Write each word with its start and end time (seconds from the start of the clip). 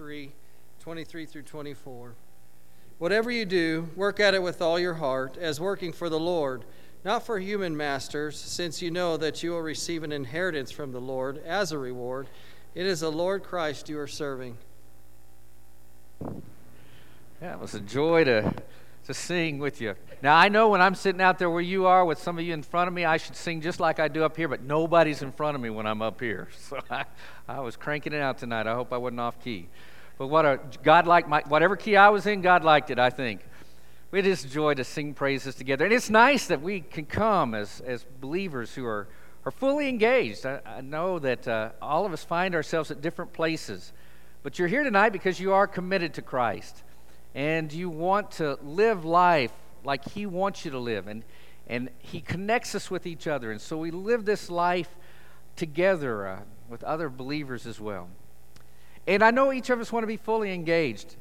3 0.00 0.32
23 0.80 1.26
through 1.26 1.42
24. 1.42 2.14
Whatever 2.96 3.30
you 3.30 3.44
do, 3.44 3.90
work 3.94 4.18
at 4.18 4.32
it 4.32 4.42
with 4.42 4.62
all 4.62 4.78
your 4.78 4.94
heart, 4.94 5.36
as 5.36 5.60
working 5.60 5.92
for 5.92 6.08
the 6.08 6.18
Lord, 6.18 6.64
not 7.04 7.26
for 7.26 7.38
human 7.38 7.76
masters, 7.76 8.40
since 8.40 8.80
you 8.80 8.90
know 8.90 9.18
that 9.18 9.42
you 9.42 9.50
will 9.50 9.60
receive 9.60 10.02
an 10.02 10.10
inheritance 10.10 10.70
from 10.70 10.92
the 10.92 11.02
Lord 11.02 11.36
as 11.44 11.70
a 11.70 11.76
reward. 11.76 12.28
It 12.74 12.86
is 12.86 13.00
the 13.00 13.12
Lord 13.12 13.42
Christ 13.42 13.90
you 13.90 13.98
are 13.98 14.06
serving. 14.06 14.56
Yeah, 17.42 17.52
it 17.52 17.60
was 17.60 17.74
a 17.74 17.80
joy 17.80 18.24
to, 18.24 18.54
to 19.04 19.12
sing 19.12 19.58
with 19.58 19.82
you. 19.82 19.96
Now, 20.22 20.36
I 20.36 20.48
know 20.48 20.68
when 20.68 20.82
I'm 20.82 20.94
sitting 20.94 21.20
out 21.20 21.38
there 21.38 21.48
where 21.48 21.62
you 21.62 21.86
are 21.86 22.04
with 22.04 22.18
some 22.18 22.38
of 22.38 22.44
you 22.44 22.52
in 22.52 22.62
front 22.62 22.88
of 22.88 22.94
me, 22.94 23.06
I 23.06 23.16
should 23.16 23.36
sing 23.36 23.62
just 23.62 23.80
like 23.80 23.98
I 23.98 24.08
do 24.08 24.22
up 24.22 24.36
here, 24.36 24.48
but 24.48 24.62
nobody's 24.62 25.22
in 25.22 25.32
front 25.32 25.54
of 25.54 25.60
me 25.60 25.70
when 25.70 25.86
I'm 25.86 26.00
up 26.00 26.20
here. 26.20 26.48
So 26.58 26.78
I, 26.90 27.04
I 27.48 27.60
was 27.60 27.76
cranking 27.76 28.12
it 28.12 28.20
out 28.20 28.38
tonight. 28.38 28.66
I 28.66 28.74
hope 28.74 28.92
I 28.92 28.96
wasn't 28.96 29.20
off 29.20 29.42
key. 29.42 29.68
But 30.20 30.26
what 30.26 30.44
a 30.44 30.60
God 30.82 31.06
liked 31.06 31.30
my 31.30 31.42
whatever 31.48 31.76
key 31.76 31.96
I 31.96 32.10
was 32.10 32.26
in, 32.26 32.42
God 32.42 32.62
liked 32.62 32.90
it, 32.90 32.98
I 32.98 33.08
think. 33.08 33.40
It 34.12 34.26
is 34.26 34.42
joy 34.42 34.74
to 34.74 34.84
sing 34.84 35.14
praises 35.14 35.54
together. 35.54 35.86
And 35.86 35.94
it's 35.94 36.10
nice 36.10 36.46
that 36.48 36.60
we 36.60 36.82
can 36.82 37.06
come 37.06 37.54
as, 37.54 37.80
as 37.86 38.04
believers 38.20 38.74
who 38.74 38.84
are, 38.84 39.08
are 39.46 39.50
fully 39.50 39.88
engaged. 39.88 40.44
I, 40.44 40.60
I 40.66 40.82
know 40.82 41.18
that 41.20 41.48
uh, 41.48 41.70
all 41.80 42.04
of 42.04 42.12
us 42.12 42.22
find 42.22 42.54
ourselves 42.54 42.90
at 42.90 43.00
different 43.00 43.32
places. 43.32 43.94
But 44.42 44.58
you're 44.58 44.68
here 44.68 44.84
tonight 44.84 45.08
because 45.08 45.40
you 45.40 45.54
are 45.54 45.66
committed 45.66 46.12
to 46.12 46.22
Christ. 46.22 46.82
And 47.34 47.72
you 47.72 47.88
want 47.88 48.32
to 48.32 48.58
live 48.62 49.06
life 49.06 49.52
like 49.84 50.06
He 50.10 50.26
wants 50.26 50.66
you 50.66 50.70
to 50.72 50.78
live. 50.78 51.06
And, 51.06 51.24
and 51.66 51.88
He 51.98 52.20
connects 52.20 52.74
us 52.74 52.90
with 52.90 53.06
each 53.06 53.26
other. 53.26 53.50
And 53.50 53.58
so 53.60 53.78
we 53.78 53.90
live 53.90 54.26
this 54.26 54.50
life 54.50 54.94
together 55.56 56.28
uh, 56.28 56.40
with 56.68 56.84
other 56.84 57.08
believers 57.08 57.66
as 57.66 57.80
well. 57.80 58.10
And 59.06 59.22
I 59.22 59.30
know 59.30 59.52
each 59.52 59.70
of 59.70 59.80
us 59.80 59.92
want 59.92 60.02
to 60.02 60.08
be 60.08 60.16
fully 60.16 60.52
engaged. 60.52 61.16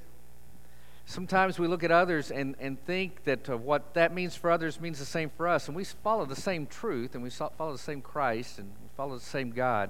Sometimes 1.06 1.58
we 1.58 1.68
look 1.68 1.84
at 1.84 1.92
others 1.92 2.30
and, 2.30 2.56
and 2.60 2.80
think 2.86 3.24
that 3.24 3.50
uh, 3.50 3.58
what 3.58 3.96
that 3.96 4.14
means 4.14 4.36
for 4.36 4.52
others 4.52 4.80
means 4.80 5.00
the 5.00 5.06
same 5.06 5.32
for 5.32 5.48
us. 5.48 5.68
And 5.68 5.76
we 5.76 5.84
follow 5.84 6.26
the 6.26 6.36
same 6.36 6.68
truth 6.68 7.16
and 7.16 7.24
we 7.24 7.32
follow 7.32 7.72
the 7.72 7.80
same 7.80 8.02
Christ 8.02 8.60
and 8.60 8.68
we 8.68 8.90
follow 8.96 9.18
the 9.18 9.26
same 9.26 9.50
God. 9.50 9.90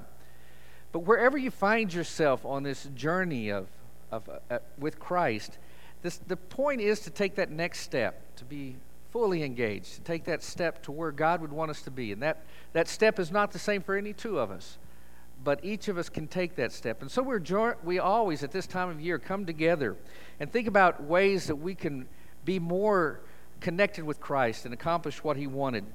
But 0.91 0.99
wherever 0.99 1.37
you 1.37 1.51
find 1.51 1.93
yourself 1.93 2.45
on 2.45 2.63
this 2.63 2.85
journey 2.95 3.49
of, 3.49 3.67
of, 4.11 4.29
uh, 4.49 4.59
with 4.77 4.97
Christ, 4.97 5.57
this, 6.01 6.17
the 6.17 6.37
point 6.37 6.79
is 6.79 7.01
to 7.01 7.09
take 7.09 7.35
that 7.35 7.51
next 7.51 7.81
step, 7.81 8.35
to 8.37 8.45
be 8.45 8.77
fully 9.11 9.43
engaged, 9.43 9.95
to 9.95 10.01
take 10.01 10.23
that 10.23 10.41
step 10.41 10.81
to 10.83 10.91
where 10.93 11.11
God 11.11 11.41
would 11.41 11.51
want 11.51 11.69
us 11.69 11.81
to 11.81 11.91
be. 11.91 12.13
And 12.13 12.23
that, 12.23 12.45
that 12.71 12.87
step 12.87 13.19
is 13.19 13.29
not 13.29 13.51
the 13.51 13.59
same 13.59 13.81
for 13.81 13.97
any 13.97 14.13
two 14.13 14.39
of 14.39 14.51
us 14.51 14.77
but 15.43 15.63
each 15.63 15.87
of 15.87 15.97
us 15.97 16.09
can 16.09 16.27
take 16.27 16.55
that 16.55 16.71
step. 16.71 17.01
And 17.01 17.09
so 17.09 17.21
we're 17.21 17.39
jo- 17.39 17.75
we 17.83 17.99
always, 17.99 18.43
at 18.43 18.51
this 18.51 18.67
time 18.67 18.89
of 18.89 18.99
year, 18.99 19.17
come 19.19 19.45
together 19.45 19.95
and 20.39 20.51
think 20.51 20.67
about 20.67 21.03
ways 21.03 21.47
that 21.47 21.55
we 21.55 21.75
can 21.75 22.07
be 22.45 22.59
more 22.59 23.21
connected 23.61 24.03
with 24.03 24.19
Christ 24.19 24.65
and 24.65 24.73
accomplish 24.73 25.23
what 25.23 25.37
He 25.37 25.47
wanted. 25.47 25.85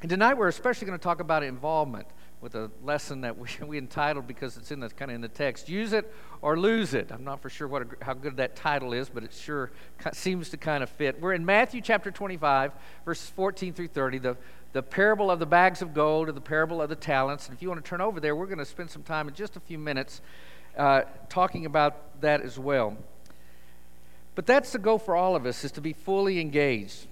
And 0.00 0.10
tonight 0.10 0.34
we're 0.34 0.48
especially 0.48 0.86
going 0.86 0.98
to 0.98 1.02
talk 1.02 1.20
about 1.20 1.42
involvement 1.42 2.06
with 2.42 2.56
a 2.56 2.70
lesson 2.82 3.20
that 3.20 3.38
we, 3.38 3.48
we 3.66 3.78
entitled 3.78 4.26
because 4.26 4.56
it's 4.56 4.70
in 4.70 4.80
the 4.80 4.90
kind 4.90 5.10
of 5.10 5.14
in 5.14 5.20
the 5.20 5.28
text 5.28 5.68
use 5.68 5.92
it 5.92 6.12
or 6.42 6.58
lose 6.58 6.92
it 6.92 7.10
i'm 7.12 7.24
not 7.24 7.40
for 7.40 7.48
sure 7.48 7.68
what 7.68 7.86
how 8.02 8.12
good 8.12 8.36
that 8.36 8.56
title 8.56 8.92
is 8.92 9.08
but 9.08 9.22
it 9.22 9.32
sure 9.32 9.70
seems 10.12 10.50
to 10.50 10.56
kind 10.56 10.82
of 10.82 10.90
fit 10.90 11.18
we're 11.20 11.32
in 11.32 11.46
matthew 11.46 11.80
chapter 11.80 12.10
25 12.10 12.72
verses 13.04 13.30
14 13.30 13.72
through 13.72 13.86
30 13.86 14.18
the 14.18 14.36
the 14.72 14.82
parable 14.82 15.30
of 15.30 15.38
the 15.38 15.46
bags 15.46 15.82
of 15.82 15.94
gold 15.94 16.28
or 16.28 16.32
the 16.32 16.40
parable 16.40 16.80
of 16.80 16.88
the 16.88 16.96
talents. 16.96 17.46
And 17.46 17.56
if 17.56 17.62
you 17.62 17.68
want 17.68 17.84
to 17.84 17.88
turn 17.88 18.00
over 18.00 18.20
there, 18.20 18.34
we're 18.34 18.46
going 18.46 18.58
to 18.58 18.64
spend 18.64 18.90
some 18.90 19.02
time 19.02 19.28
in 19.28 19.34
just 19.34 19.56
a 19.56 19.60
few 19.60 19.78
minutes 19.78 20.20
uh, 20.76 21.02
talking 21.28 21.66
about 21.66 22.20
that 22.22 22.40
as 22.40 22.58
well. 22.58 22.96
But 24.34 24.46
that's 24.46 24.72
the 24.72 24.78
goal 24.78 24.98
for 24.98 25.14
all 25.14 25.36
of 25.36 25.44
us 25.44 25.64
is 25.64 25.72
to 25.72 25.80
be 25.80 25.92
fully 25.92 26.40
engaged. 26.40 27.06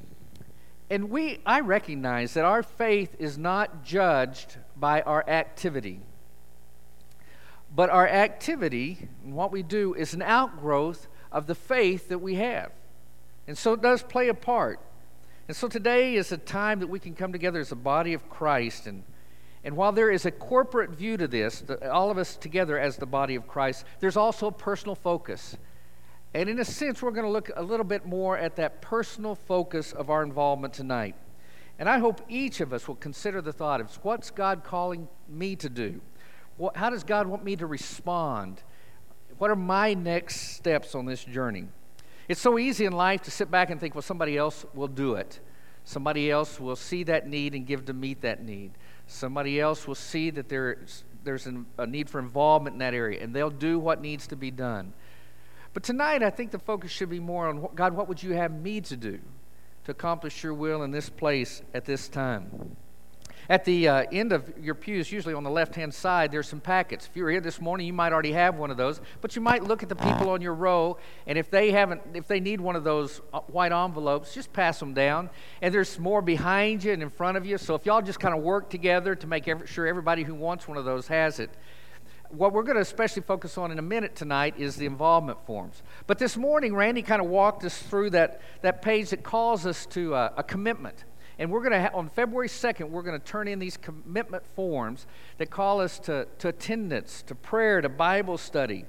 And 0.88 1.10
we 1.10 1.38
I 1.44 1.60
recognize 1.60 2.34
that 2.34 2.44
our 2.44 2.62
faith 2.62 3.14
is 3.18 3.36
not 3.38 3.84
judged 3.84 4.56
by 4.76 5.02
our 5.02 5.28
activity. 5.28 6.00
But 7.72 7.90
our 7.90 8.08
activity 8.08 9.08
and 9.22 9.34
what 9.34 9.52
we 9.52 9.62
do 9.62 9.94
is 9.94 10.14
an 10.14 10.22
outgrowth 10.22 11.06
of 11.30 11.46
the 11.46 11.54
faith 11.54 12.08
that 12.08 12.18
we 12.18 12.36
have. 12.36 12.72
And 13.46 13.56
so 13.56 13.74
it 13.74 13.82
does 13.82 14.02
play 14.02 14.28
a 14.28 14.34
part. 14.34 14.80
And 15.50 15.56
so 15.56 15.66
today 15.66 16.14
is 16.14 16.30
a 16.30 16.36
time 16.36 16.78
that 16.78 16.86
we 16.86 17.00
can 17.00 17.16
come 17.16 17.32
together 17.32 17.58
as 17.58 17.72
a 17.72 17.74
body 17.74 18.12
of 18.12 18.30
Christ. 18.30 18.86
And, 18.86 19.02
and 19.64 19.76
while 19.76 19.90
there 19.90 20.08
is 20.08 20.24
a 20.24 20.30
corporate 20.30 20.90
view 20.90 21.16
to 21.16 21.26
this, 21.26 21.62
the, 21.62 21.90
all 21.92 22.08
of 22.08 22.18
us 22.18 22.36
together 22.36 22.78
as 22.78 22.96
the 22.96 23.06
body 23.06 23.34
of 23.34 23.48
Christ, 23.48 23.84
there's 23.98 24.16
also 24.16 24.46
a 24.46 24.52
personal 24.52 24.94
focus. 24.94 25.56
And 26.34 26.48
in 26.48 26.60
a 26.60 26.64
sense, 26.64 27.02
we're 27.02 27.10
going 27.10 27.26
to 27.26 27.32
look 27.32 27.50
a 27.56 27.64
little 27.64 27.82
bit 27.82 28.06
more 28.06 28.38
at 28.38 28.54
that 28.54 28.80
personal 28.80 29.34
focus 29.34 29.92
of 29.92 30.08
our 30.08 30.22
involvement 30.22 30.72
tonight. 30.72 31.16
And 31.80 31.88
I 31.88 31.98
hope 31.98 32.20
each 32.28 32.60
of 32.60 32.72
us 32.72 32.86
will 32.86 32.94
consider 32.94 33.42
the 33.42 33.52
thought 33.52 33.80
of 33.80 33.92
what's 34.04 34.30
God 34.30 34.62
calling 34.62 35.08
me 35.28 35.56
to 35.56 35.68
do? 35.68 36.00
How 36.76 36.90
does 36.90 37.02
God 37.02 37.26
want 37.26 37.42
me 37.42 37.56
to 37.56 37.66
respond? 37.66 38.62
What 39.38 39.50
are 39.50 39.56
my 39.56 39.94
next 39.94 40.54
steps 40.54 40.94
on 40.94 41.06
this 41.06 41.24
journey? 41.24 41.66
It's 42.30 42.40
so 42.40 42.60
easy 42.60 42.84
in 42.84 42.92
life 42.92 43.22
to 43.22 43.30
sit 43.32 43.50
back 43.50 43.70
and 43.70 43.80
think, 43.80 43.96
well, 43.96 44.02
somebody 44.02 44.36
else 44.36 44.64
will 44.72 44.86
do 44.86 45.16
it. 45.16 45.40
Somebody 45.82 46.30
else 46.30 46.60
will 46.60 46.76
see 46.76 47.02
that 47.02 47.26
need 47.26 47.56
and 47.56 47.66
give 47.66 47.86
to 47.86 47.92
meet 47.92 48.20
that 48.20 48.40
need. 48.40 48.70
Somebody 49.08 49.58
else 49.58 49.88
will 49.88 49.96
see 49.96 50.30
that 50.30 50.48
there's, 50.48 51.02
there's 51.24 51.46
an, 51.46 51.66
a 51.76 51.88
need 51.88 52.08
for 52.08 52.20
involvement 52.20 52.74
in 52.74 52.78
that 52.78 52.94
area, 52.94 53.20
and 53.20 53.34
they'll 53.34 53.50
do 53.50 53.80
what 53.80 54.00
needs 54.00 54.28
to 54.28 54.36
be 54.36 54.52
done. 54.52 54.92
But 55.74 55.82
tonight, 55.82 56.22
I 56.22 56.30
think 56.30 56.52
the 56.52 56.60
focus 56.60 56.92
should 56.92 57.10
be 57.10 57.18
more 57.18 57.48
on 57.48 57.66
God, 57.74 57.96
what 57.96 58.06
would 58.06 58.22
you 58.22 58.34
have 58.34 58.52
me 58.52 58.80
to 58.82 58.96
do 58.96 59.18
to 59.86 59.90
accomplish 59.90 60.44
your 60.44 60.54
will 60.54 60.84
in 60.84 60.92
this 60.92 61.10
place 61.10 61.62
at 61.74 61.84
this 61.84 62.06
time? 62.06 62.76
At 63.48 63.64
the 63.64 63.88
uh, 63.88 64.04
end 64.12 64.32
of 64.32 64.52
your 64.60 64.74
pews, 64.74 65.10
usually 65.10 65.34
on 65.34 65.42
the 65.42 65.50
left 65.50 65.74
hand 65.74 65.92
side, 65.92 66.30
there's 66.30 66.48
some 66.48 66.60
packets. 66.60 67.06
If 67.06 67.16
you 67.16 67.24
were 67.24 67.30
here 67.30 67.40
this 67.40 67.60
morning, 67.60 67.86
you 67.86 67.92
might 67.92 68.12
already 68.12 68.32
have 68.32 68.56
one 68.56 68.70
of 68.70 68.76
those, 68.76 69.00
but 69.20 69.34
you 69.34 69.42
might 69.42 69.64
look 69.64 69.82
at 69.82 69.88
the 69.88 69.96
people 69.96 70.30
on 70.30 70.40
your 70.40 70.54
row, 70.54 70.98
and 71.26 71.36
if 71.36 71.50
they 71.50 71.70
haven't, 71.72 72.02
if 72.14 72.26
they 72.26 72.40
need 72.40 72.60
one 72.60 72.76
of 72.76 72.84
those 72.84 73.20
uh, 73.32 73.40
white 73.40 73.72
envelopes, 73.72 74.34
just 74.34 74.52
pass 74.52 74.78
them 74.78 74.94
down. 74.94 75.30
And 75.62 75.74
there's 75.74 75.98
more 75.98 76.22
behind 76.22 76.84
you 76.84 76.92
and 76.92 77.02
in 77.02 77.10
front 77.10 77.36
of 77.36 77.46
you. 77.46 77.58
So 77.58 77.74
if 77.74 77.86
y'all 77.86 78.02
just 78.02 78.20
kind 78.20 78.34
of 78.36 78.42
work 78.42 78.70
together 78.70 79.14
to 79.14 79.26
make 79.26 79.48
every, 79.48 79.66
sure 79.66 79.86
everybody 79.86 80.22
who 80.22 80.34
wants 80.34 80.68
one 80.68 80.76
of 80.76 80.84
those 80.84 81.08
has 81.08 81.40
it. 81.40 81.50
What 82.30 82.52
we're 82.52 82.62
going 82.62 82.76
to 82.76 82.82
especially 82.82 83.22
focus 83.22 83.58
on 83.58 83.72
in 83.72 83.80
a 83.80 83.82
minute 83.82 84.14
tonight 84.14 84.54
is 84.56 84.76
the 84.76 84.86
involvement 84.86 85.44
forms. 85.46 85.82
But 86.06 86.18
this 86.18 86.36
morning, 86.36 86.76
Randy 86.76 87.02
kind 87.02 87.20
of 87.20 87.28
walked 87.28 87.64
us 87.64 87.76
through 87.76 88.10
that, 88.10 88.40
that 88.62 88.82
page 88.82 89.10
that 89.10 89.24
calls 89.24 89.66
us 89.66 89.84
to 89.86 90.14
uh, 90.14 90.32
a 90.36 90.44
commitment. 90.44 91.04
And 91.40 91.50
we're 91.50 91.60
going 91.60 91.72
to, 91.72 91.80
ha- 91.80 91.90
on 91.94 92.10
February 92.10 92.48
2nd, 92.48 92.90
we're 92.90 93.02
going 93.02 93.18
to 93.18 93.26
turn 93.26 93.48
in 93.48 93.58
these 93.58 93.78
commitment 93.78 94.44
forms 94.54 95.06
that 95.38 95.48
call 95.48 95.80
us 95.80 95.98
to, 96.00 96.28
to 96.38 96.48
attendance, 96.48 97.22
to 97.22 97.34
prayer, 97.34 97.80
to 97.80 97.88
Bible 97.88 98.36
study, 98.36 98.84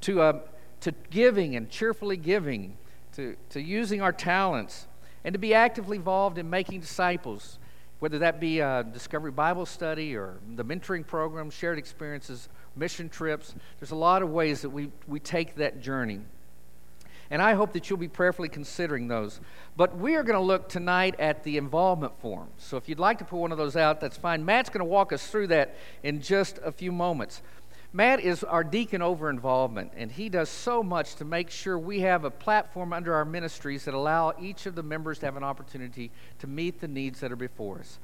to, 0.00 0.20
uh, 0.20 0.40
to 0.80 0.92
giving 1.10 1.54
and 1.54 1.70
cheerfully 1.70 2.16
giving, 2.16 2.76
to, 3.12 3.36
to 3.50 3.62
using 3.62 4.02
our 4.02 4.12
talents, 4.12 4.88
and 5.22 5.32
to 5.32 5.38
be 5.38 5.54
actively 5.54 5.96
involved 5.96 6.38
in 6.38 6.50
making 6.50 6.80
disciples, 6.80 7.60
whether 8.00 8.18
that 8.18 8.40
be 8.40 8.58
a 8.58 8.84
Discovery 8.92 9.30
Bible 9.30 9.64
study 9.64 10.16
or 10.16 10.38
the 10.56 10.64
mentoring 10.64 11.06
program, 11.06 11.50
shared 11.50 11.78
experiences, 11.78 12.48
mission 12.74 13.08
trips. 13.08 13.54
There's 13.78 13.92
a 13.92 13.96
lot 13.96 14.22
of 14.22 14.30
ways 14.30 14.62
that 14.62 14.70
we, 14.70 14.90
we 15.06 15.20
take 15.20 15.54
that 15.54 15.80
journey. 15.80 16.22
And 17.32 17.40
I 17.40 17.54
hope 17.54 17.72
that 17.72 17.88
you'll 17.88 17.98
be 17.98 18.08
prayerfully 18.08 18.50
considering 18.50 19.08
those. 19.08 19.40
But 19.74 19.96
we 19.96 20.16
are 20.16 20.22
going 20.22 20.38
to 20.38 20.44
look 20.44 20.68
tonight 20.68 21.18
at 21.18 21.42
the 21.44 21.56
involvement 21.56 22.20
form. 22.20 22.48
So 22.58 22.76
if 22.76 22.90
you'd 22.90 22.98
like 22.98 23.18
to 23.20 23.24
put 23.24 23.38
one 23.38 23.52
of 23.52 23.56
those 23.56 23.74
out, 23.74 24.02
that's 24.02 24.18
fine. 24.18 24.44
Matt's 24.44 24.68
going 24.68 24.80
to 24.80 24.84
walk 24.84 25.14
us 25.14 25.26
through 25.26 25.46
that 25.46 25.74
in 26.02 26.20
just 26.20 26.58
a 26.62 26.70
few 26.70 26.92
moments. 26.92 27.40
Matt 27.90 28.20
is 28.20 28.44
our 28.44 28.62
deacon 28.62 29.00
over 29.00 29.30
involvement, 29.30 29.92
and 29.96 30.12
he 30.12 30.28
does 30.28 30.50
so 30.50 30.82
much 30.82 31.14
to 31.16 31.24
make 31.24 31.48
sure 31.48 31.78
we 31.78 32.00
have 32.00 32.24
a 32.24 32.30
platform 32.30 32.92
under 32.92 33.14
our 33.14 33.24
ministries 33.24 33.86
that 33.86 33.94
allow 33.94 34.34
each 34.38 34.66
of 34.66 34.74
the 34.74 34.82
members 34.82 35.18
to 35.20 35.26
have 35.26 35.36
an 35.38 35.44
opportunity 35.44 36.10
to 36.38 36.46
meet 36.46 36.80
the 36.80 36.88
needs 36.88 37.20
that 37.20 37.32
are 37.32 37.36
before 37.36 37.78
us. 37.78 37.98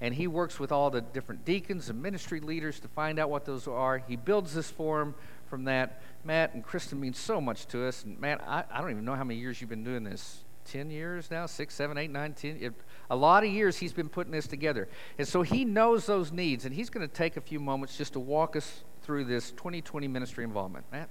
And 0.00 0.14
he 0.14 0.28
works 0.28 0.60
with 0.60 0.70
all 0.70 0.90
the 0.90 1.00
different 1.00 1.44
deacons 1.44 1.90
and 1.90 2.00
ministry 2.00 2.38
leaders 2.38 2.78
to 2.80 2.88
find 2.88 3.18
out 3.18 3.28
what 3.28 3.44
those 3.44 3.66
are. 3.66 3.98
He 3.98 4.14
builds 4.14 4.54
this 4.54 4.70
form 4.70 5.16
from 5.48 5.64
that. 5.64 6.02
Matt 6.24 6.54
and 6.54 6.62
Kristen 6.62 7.00
mean 7.00 7.14
so 7.14 7.40
much 7.40 7.66
to 7.68 7.86
us. 7.86 8.04
And 8.04 8.18
Matt, 8.20 8.42
I, 8.46 8.64
I 8.70 8.80
don't 8.80 8.90
even 8.90 9.04
know 9.04 9.14
how 9.14 9.24
many 9.24 9.40
years 9.40 9.60
you've 9.60 9.70
been 9.70 9.84
doing 9.84 10.04
this. 10.04 10.44
10 10.66 10.90
years 10.90 11.30
now, 11.30 11.46
six, 11.46 11.74
seven, 11.74 11.96
eight, 11.96 12.10
nine, 12.10 12.34
ten. 12.34 12.58
It, 12.60 12.74
a 13.08 13.16
lot 13.16 13.42
of 13.42 13.50
years 13.50 13.78
he's 13.78 13.92
been 13.92 14.08
putting 14.08 14.32
this 14.32 14.46
together. 14.46 14.88
And 15.16 15.26
so 15.26 15.42
he 15.42 15.64
knows 15.64 16.04
those 16.04 16.30
needs, 16.30 16.66
and 16.66 16.74
he's 16.74 16.90
going 16.90 17.06
to 17.08 17.12
take 17.12 17.36
a 17.36 17.40
few 17.40 17.58
moments 17.58 17.96
just 17.96 18.12
to 18.12 18.20
walk 18.20 18.54
us 18.54 18.84
through 19.02 19.24
this 19.24 19.50
2020 19.52 20.06
ministry 20.08 20.44
involvement. 20.44 20.84
Matt? 20.92 21.08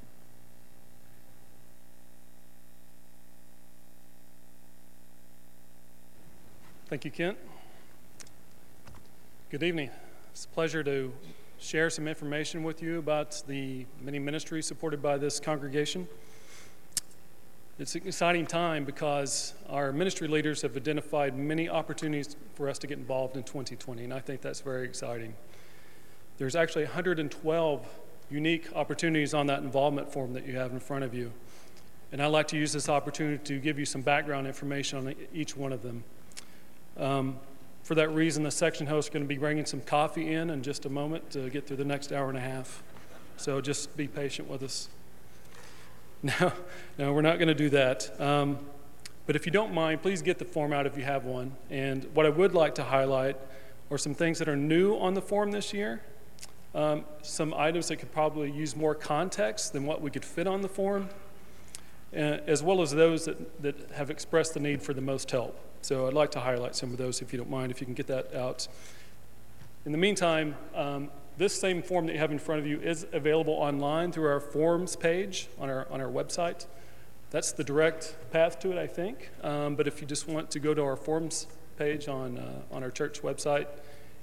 Thank 6.87 7.03
you, 7.03 7.11
Kent. 7.11 7.37
Good 9.49 9.63
evening. 9.63 9.89
It's 10.31 10.45
a 10.45 10.49
pleasure 10.49 10.83
to 10.83 11.11
share 11.59 11.89
some 11.89 12.07
information 12.07 12.63
with 12.63 12.81
you 12.81 12.99
about 12.99 13.41
the 13.47 13.85
many 14.01 14.19
ministries 14.19 14.65
supported 14.65 15.01
by 15.01 15.17
this 15.17 15.39
congregation. 15.39 16.07
It's 17.79 17.95
an 17.95 18.07
exciting 18.07 18.45
time 18.45 18.85
because 18.85 19.53
our 19.69 19.91
ministry 19.91 20.27
leaders 20.27 20.61
have 20.63 20.75
identified 20.75 21.37
many 21.37 21.69
opportunities 21.69 22.35
for 22.55 22.69
us 22.69 22.79
to 22.79 22.87
get 22.87 22.97
involved 22.97 23.37
in 23.37 23.43
2020, 23.43 24.03
and 24.03 24.13
I 24.13 24.19
think 24.19 24.41
that's 24.41 24.61
very 24.61 24.85
exciting. 24.85 25.35
There's 26.37 26.55
actually 26.55 26.85
112 26.85 27.87
unique 28.29 28.69
opportunities 28.75 29.33
on 29.33 29.47
that 29.47 29.61
involvement 29.61 30.11
form 30.11 30.33
that 30.33 30.45
you 30.45 30.55
have 30.57 30.71
in 30.71 30.79
front 30.79 31.03
of 31.03 31.13
you. 31.13 31.31
And 32.11 32.21
I'd 32.21 32.27
like 32.27 32.47
to 32.49 32.57
use 32.57 32.71
this 32.71 32.89
opportunity 32.89 33.37
to 33.43 33.59
give 33.59 33.77
you 33.77 33.85
some 33.85 34.01
background 34.01 34.47
information 34.47 34.99
on 34.99 35.15
each 35.33 35.57
one 35.57 35.73
of 35.73 35.83
them. 35.83 36.03
Um, 36.97 37.37
for 37.87 37.95
that 37.95 38.13
reason, 38.13 38.43
the 38.43 38.51
section 38.51 38.85
host 38.85 39.07
is 39.07 39.13
going 39.13 39.23
to 39.23 39.29
be 39.29 39.37
bringing 39.37 39.65
some 39.65 39.79
coffee 39.79 40.33
in 40.33 40.49
in 40.49 40.61
just 40.61 40.85
a 40.85 40.89
moment 40.89 41.31
to 41.31 41.49
get 41.49 41.65
through 41.65 41.77
the 41.77 41.85
next 41.85 42.11
hour 42.11 42.27
and 42.27 42.37
a 42.37 42.41
half. 42.41 42.83
So 43.37 43.61
just 43.61 43.95
be 43.95 44.09
patient 44.09 44.49
with 44.49 44.61
us. 44.61 44.89
No, 46.23 46.51
no, 46.97 47.13
we're 47.13 47.21
not 47.21 47.37
going 47.37 47.47
to 47.47 47.53
do 47.53 47.69
that. 47.69 48.19
Um, 48.19 48.57
but 49.27 49.35
if 49.35 49.45
you 49.45 49.51
don't 49.51 49.71
mind, 49.71 50.01
please 50.01 50.23
get 50.23 50.39
the 50.39 50.45
form 50.45 50.73
out 50.73 50.87
if 50.87 50.97
you 50.97 51.03
have 51.03 51.25
one. 51.25 51.55
And 51.69 52.05
what 52.15 52.25
I 52.25 52.29
would 52.29 52.55
like 52.55 52.73
to 52.75 52.83
highlight 52.83 53.37
are 53.91 53.99
some 53.99 54.15
things 54.15 54.39
that 54.39 54.49
are 54.49 54.55
new 54.55 54.95
on 54.95 55.13
the 55.13 55.21
form 55.21 55.51
this 55.51 55.73
year, 55.73 56.01
um, 56.73 57.05
some 57.21 57.53
items 57.53 57.87
that 57.89 57.97
could 57.97 58.11
probably 58.11 58.51
use 58.51 58.75
more 58.75 58.95
context 58.95 59.73
than 59.73 59.85
what 59.85 60.01
we 60.01 60.09
could 60.09 60.25
fit 60.25 60.47
on 60.47 60.61
the 60.61 60.67
form, 60.67 61.07
uh, 62.13 62.17
as 62.17 62.63
well 62.63 62.81
as 62.81 62.91
those 62.91 63.25
that, 63.25 63.61
that 63.61 63.91
have 63.91 64.09
expressed 64.09 64.55
the 64.55 64.59
need 64.59 64.81
for 64.81 64.95
the 64.95 65.01
most 65.01 65.29
help. 65.29 65.57
So 65.87 66.05
I'd 66.05 66.13
like 66.13 66.31
to 66.31 66.41
highlight 66.41 66.75
some 66.75 66.91
of 66.91 66.97
those 66.97 67.21
if 67.21 67.31
you 67.31 67.37
don't 67.37 67.49
mind, 67.49 67.71
if 67.71 67.79
you 67.79 67.85
can 67.85 67.93
get 67.93 68.07
that 68.07 68.35
out. 68.35 68.67
In 69.85 69.93
the 69.93 69.97
meantime, 69.97 70.57
um, 70.75 71.09
this 71.37 71.57
same 71.57 71.81
form 71.81 72.07
that 72.07 72.11
you 72.11 72.19
have 72.19 72.33
in 72.33 72.39
front 72.39 72.59
of 72.59 72.67
you 72.67 72.77
is 72.81 73.07
available 73.13 73.53
online 73.53 74.11
through 74.11 74.27
our 74.27 74.41
forms 74.41 74.97
page 74.97 75.47
on 75.57 75.69
our, 75.69 75.87
on 75.89 76.01
our 76.01 76.09
website. 76.09 76.65
That's 77.31 77.53
the 77.53 77.63
direct 77.63 78.17
path 78.31 78.59
to 78.59 78.73
it, 78.73 78.77
I 78.77 78.85
think. 78.85 79.29
Um, 79.41 79.75
but 79.75 79.87
if 79.87 80.01
you 80.01 80.07
just 80.07 80.27
want 80.27 80.51
to 80.51 80.59
go 80.59 80.73
to 80.73 80.83
our 80.83 80.97
forms 80.97 81.47
page 81.77 82.09
on, 82.09 82.37
uh, 82.37 82.75
on 82.75 82.83
our 82.83 82.91
church 82.91 83.21
website, 83.21 83.67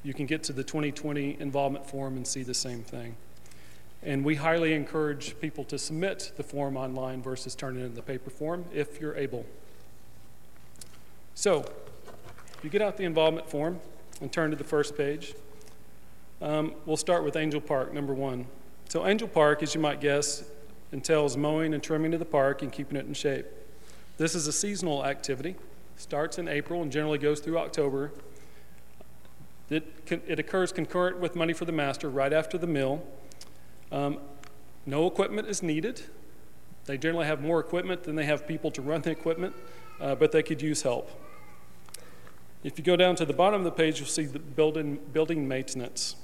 you 0.02 0.12
can 0.12 0.26
get 0.26 0.42
to 0.42 0.52
the 0.52 0.64
2020 0.64 1.40
involvement 1.40 1.88
form 1.88 2.18
and 2.18 2.26
see 2.26 2.42
the 2.42 2.52
same 2.52 2.82
thing. 2.82 3.16
And 4.02 4.22
we 4.22 4.34
highly 4.34 4.74
encourage 4.74 5.40
people 5.40 5.64
to 5.64 5.78
submit 5.78 6.32
the 6.36 6.42
form 6.42 6.76
online 6.76 7.22
versus 7.22 7.54
turning 7.54 7.86
in 7.86 7.94
the 7.94 8.02
paper 8.02 8.28
form 8.28 8.66
if 8.70 9.00
you're 9.00 9.16
able. 9.16 9.46
So, 11.34 11.64
you 12.62 12.70
get 12.70 12.80
out 12.80 12.96
the 12.96 13.04
involvement 13.04 13.50
form 13.50 13.80
and 14.20 14.32
turn 14.32 14.50
to 14.50 14.56
the 14.56 14.64
first 14.64 14.96
page. 14.96 15.34
Um, 16.40 16.74
we'll 16.86 16.96
start 16.96 17.24
with 17.24 17.36
Angel 17.36 17.60
Park, 17.60 17.92
number 17.92 18.14
one. 18.14 18.46
So, 18.88 19.06
Angel 19.06 19.26
Park, 19.26 19.62
as 19.62 19.74
you 19.74 19.80
might 19.80 20.00
guess, 20.00 20.44
entails 20.92 21.36
mowing 21.36 21.74
and 21.74 21.82
trimming 21.82 22.14
of 22.14 22.20
the 22.20 22.24
park 22.24 22.62
and 22.62 22.70
keeping 22.70 22.96
it 22.96 23.04
in 23.06 23.14
shape. 23.14 23.46
This 24.16 24.36
is 24.36 24.46
a 24.46 24.52
seasonal 24.52 25.04
activity, 25.04 25.56
starts 25.96 26.38
in 26.38 26.46
April 26.46 26.82
and 26.82 26.92
generally 26.92 27.18
goes 27.18 27.40
through 27.40 27.58
October. 27.58 28.12
It, 29.70 29.84
it 30.08 30.38
occurs 30.38 30.70
concurrent 30.70 31.18
with 31.18 31.34
money 31.34 31.52
for 31.52 31.64
the 31.64 31.72
master 31.72 32.08
right 32.08 32.32
after 32.32 32.56
the 32.56 32.68
mill. 32.68 33.02
Um, 33.90 34.20
no 34.86 35.08
equipment 35.08 35.48
is 35.48 35.64
needed. 35.64 36.02
They 36.84 36.96
generally 36.96 37.26
have 37.26 37.42
more 37.42 37.58
equipment 37.58 38.04
than 38.04 38.14
they 38.14 38.26
have 38.26 38.46
people 38.46 38.70
to 38.70 38.82
run 38.82 39.00
the 39.00 39.10
equipment, 39.10 39.54
uh, 40.00 40.14
but 40.14 40.32
they 40.32 40.42
could 40.42 40.60
use 40.62 40.82
help. 40.82 41.10
If 42.62 42.78
you 42.78 42.84
go 42.84 42.96
down 42.96 43.16
to 43.16 43.26
the 43.26 43.32
bottom 43.34 43.60
of 43.60 43.64
the 43.64 43.70
page, 43.70 43.98
you'll 43.98 44.08
see 44.08 44.24
the 44.24 44.38
building, 44.38 44.98
building 45.12 45.46
maintenance. 45.46 46.16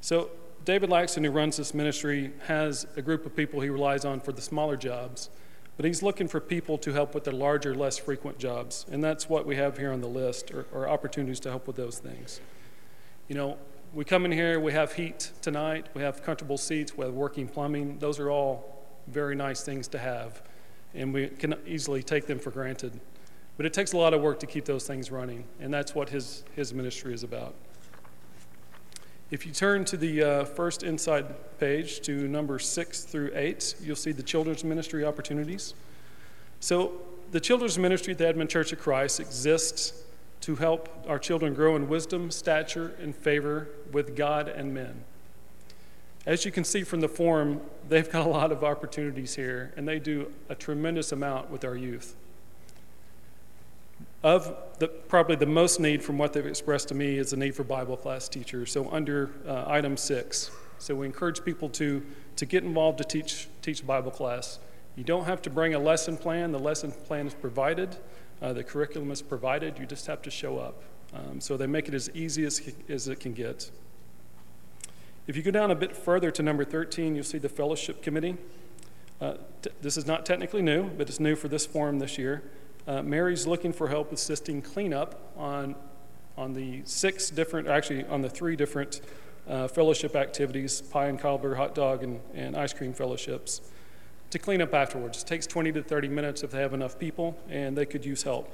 So 0.00 0.30
David 0.64 0.90
Laxton, 0.90 1.24
who 1.24 1.30
runs 1.30 1.56
this 1.56 1.74
ministry, 1.74 2.32
has 2.46 2.86
a 2.96 3.02
group 3.02 3.26
of 3.26 3.36
people 3.36 3.60
he 3.60 3.68
relies 3.68 4.04
on 4.04 4.20
for 4.20 4.32
the 4.32 4.40
smaller 4.40 4.76
jobs, 4.76 5.28
but 5.76 5.84
he's 5.84 6.02
looking 6.02 6.28
for 6.28 6.40
people 6.40 6.78
to 6.78 6.92
help 6.92 7.14
with 7.14 7.24
the 7.24 7.32
larger, 7.32 7.74
less 7.74 7.98
frequent 7.98 8.38
jobs. 8.38 8.86
And 8.90 9.02
that's 9.02 9.28
what 9.28 9.44
we 9.44 9.56
have 9.56 9.76
here 9.76 9.92
on 9.92 10.00
the 10.00 10.08
list, 10.08 10.50
or, 10.50 10.66
or 10.72 10.88
opportunities 10.88 11.40
to 11.40 11.50
help 11.50 11.66
with 11.66 11.76
those 11.76 11.98
things. 11.98 12.40
You 13.28 13.34
know, 13.34 13.58
we 13.92 14.04
come 14.04 14.24
in 14.24 14.32
here, 14.32 14.58
we 14.58 14.72
have 14.72 14.92
heat 14.92 15.32
tonight, 15.42 15.86
we 15.94 16.02
have 16.02 16.22
comfortable 16.22 16.56
seats, 16.56 16.96
we 16.96 17.04
have 17.04 17.14
working 17.14 17.48
plumbing. 17.48 17.98
Those 17.98 18.18
are 18.18 18.30
all 18.30 18.86
very 19.06 19.34
nice 19.34 19.62
things 19.62 19.88
to 19.88 19.98
have, 19.98 20.42
and 20.94 21.12
we 21.12 21.28
can 21.28 21.54
easily 21.66 22.02
take 22.02 22.26
them 22.26 22.38
for 22.38 22.50
granted. 22.50 23.00
But 23.56 23.66
it 23.66 23.72
takes 23.72 23.92
a 23.92 23.96
lot 23.96 24.14
of 24.14 24.20
work 24.20 24.40
to 24.40 24.46
keep 24.46 24.64
those 24.64 24.86
things 24.86 25.10
running, 25.10 25.44
and 25.60 25.72
that's 25.72 25.94
what 25.94 26.08
his, 26.08 26.44
his 26.54 26.72
ministry 26.72 27.12
is 27.14 27.22
about. 27.22 27.54
If 29.30 29.46
you 29.46 29.52
turn 29.52 29.84
to 29.86 29.96
the 29.96 30.22
uh, 30.22 30.44
first 30.44 30.82
inside 30.82 31.58
page 31.58 32.00
to 32.02 32.28
number 32.28 32.58
six 32.58 33.04
through 33.04 33.30
eight, 33.34 33.74
you'll 33.80 33.96
see 33.96 34.12
the 34.12 34.22
children's 34.22 34.62
ministry 34.62 35.04
opportunities. 35.04 35.74
So, 36.60 37.00
the 37.30 37.40
children's 37.40 37.78
ministry 37.78 38.12
at 38.12 38.18
the 38.18 38.26
Edmond 38.26 38.50
Church 38.50 38.72
of 38.72 38.78
Christ 38.78 39.20
exists 39.20 40.04
to 40.42 40.56
help 40.56 40.88
our 41.08 41.18
children 41.18 41.54
grow 41.54 41.76
in 41.76 41.88
wisdom, 41.88 42.30
stature, 42.30 42.94
and 43.00 43.16
favor 43.16 43.68
with 43.90 44.14
God 44.14 44.48
and 44.48 44.74
men. 44.74 45.04
As 46.24 46.44
you 46.44 46.52
can 46.52 46.62
see 46.62 46.84
from 46.84 47.00
the 47.00 47.08
form, 47.08 47.60
they've 47.88 48.10
got 48.10 48.24
a 48.26 48.30
lot 48.30 48.52
of 48.52 48.62
opportunities 48.62 49.34
here, 49.34 49.72
and 49.76 49.88
they 49.88 49.98
do 49.98 50.32
a 50.48 50.54
tremendous 50.54 51.10
amount 51.10 51.50
with 51.50 51.64
our 51.64 51.76
youth. 51.76 52.14
Of 54.22 54.54
the, 54.78 54.86
probably 54.86 55.34
the 55.34 55.46
most 55.46 55.80
need 55.80 56.00
from 56.00 56.16
what 56.16 56.32
they've 56.32 56.46
expressed 56.46 56.88
to 56.88 56.94
me 56.94 57.18
is 57.18 57.30
the 57.30 57.36
need 57.36 57.56
for 57.56 57.64
Bible 57.64 57.96
class 57.96 58.28
teachers. 58.28 58.70
So 58.70 58.88
under 58.92 59.30
uh, 59.48 59.64
item 59.66 59.96
six, 59.96 60.52
so 60.78 60.94
we 60.94 61.06
encourage 61.06 61.44
people 61.44 61.68
to, 61.70 62.04
to 62.36 62.46
get 62.46 62.62
involved 62.62 62.98
to 62.98 63.04
teach, 63.04 63.48
teach 63.62 63.84
Bible 63.84 64.12
class. 64.12 64.60
You 64.94 65.02
don't 65.02 65.24
have 65.24 65.42
to 65.42 65.50
bring 65.50 65.74
a 65.74 65.78
lesson 65.78 66.16
plan. 66.16 66.52
The 66.52 66.58
lesson 66.60 66.92
plan 66.92 67.26
is 67.26 67.34
provided. 67.34 67.96
Uh, 68.40 68.52
the 68.52 68.62
curriculum 68.62 69.10
is 69.10 69.22
provided. 69.22 69.78
You 69.78 69.86
just 69.86 70.06
have 70.06 70.22
to 70.22 70.30
show 70.30 70.58
up. 70.58 70.82
Um, 71.14 71.40
so 71.40 71.56
they 71.56 71.66
make 71.66 71.88
it 71.88 71.94
as 71.94 72.08
easy 72.14 72.44
as, 72.44 72.60
as 72.88 73.08
it 73.08 73.18
can 73.18 73.32
get. 73.32 73.70
If 75.26 75.36
you 75.36 75.42
go 75.42 75.52
down 75.52 75.70
a 75.70 75.76
bit 75.76 75.96
further 75.96 76.32
to 76.32 76.42
number 76.42 76.64
13, 76.64 77.14
you'll 77.14 77.22
see 77.22 77.38
the 77.38 77.48
fellowship 77.48 78.02
committee. 78.02 78.36
Uh, 79.20 79.34
t- 79.62 79.70
this 79.80 79.96
is 79.96 80.04
not 80.04 80.26
technically 80.26 80.62
new, 80.62 80.90
but 80.90 81.08
it's 81.08 81.20
new 81.20 81.36
for 81.36 81.46
this 81.46 81.64
forum 81.64 82.00
this 82.00 82.18
year. 82.18 82.42
Uh, 82.88 83.02
Mary's 83.02 83.46
looking 83.46 83.72
for 83.72 83.86
help 83.86 84.10
assisting 84.10 84.60
cleanup 84.60 85.32
on, 85.36 85.76
on 86.36 86.54
the 86.54 86.82
six 86.84 87.30
different, 87.30 87.68
actually, 87.68 88.04
on 88.06 88.20
the 88.20 88.28
three 88.28 88.56
different 88.56 89.00
uh, 89.48 89.68
fellowship 89.68 90.16
activities 90.16 90.80
pie 90.80 91.06
and 91.06 91.20
cobbler, 91.20 91.54
hot 91.54 91.72
dog, 91.72 92.02
and, 92.02 92.20
and 92.34 92.56
ice 92.56 92.72
cream 92.72 92.92
fellowships 92.92 93.60
to 94.30 94.40
clean 94.40 94.60
up 94.60 94.74
afterwards. 94.74 95.22
It 95.22 95.26
takes 95.28 95.46
20 95.46 95.70
to 95.72 95.82
30 95.84 96.08
minutes 96.08 96.42
if 96.42 96.50
they 96.50 96.60
have 96.60 96.74
enough 96.74 96.98
people, 96.98 97.38
and 97.48 97.78
they 97.78 97.86
could 97.86 98.04
use 98.04 98.24
help. 98.24 98.50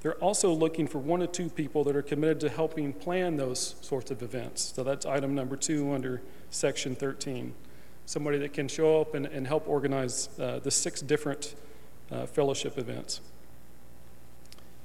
They're 0.00 0.14
also 0.14 0.50
looking 0.52 0.86
for 0.86 0.98
one 0.98 1.22
or 1.22 1.26
two 1.26 1.50
people 1.50 1.84
that 1.84 1.94
are 1.94 2.02
committed 2.02 2.40
to 2.40 2.48
helping 2.48 2.92
plan 2.92 3.36
those 3.36 3.76
sorts 3.82 4.10
of 4.10 4.22
events. 4.22 4.72
So 4.74 4.82
that's 4.82 5.04
item 5.04 5.34
number 5.34 5.56
two 5.56 5.92
under 5.92 6.22
section 6.48 6.94
13. 6.94 7.54
Somebody 8.06 8.38
that 8.38 8.54
can 8.54 8.66
show 8.66 9.00
up 9.00 9.14
and, 9.14 9.26
and 9.26 9.46
help 9.46 9.68
organize 9.68 10.30
uh, 10.38 10.58
the 10.60 10.70
six 10.70 11.02
different 11.02 11.54
uh, 12.10 12.26
fellowship 12.26 12.78
events. 12.78 13.20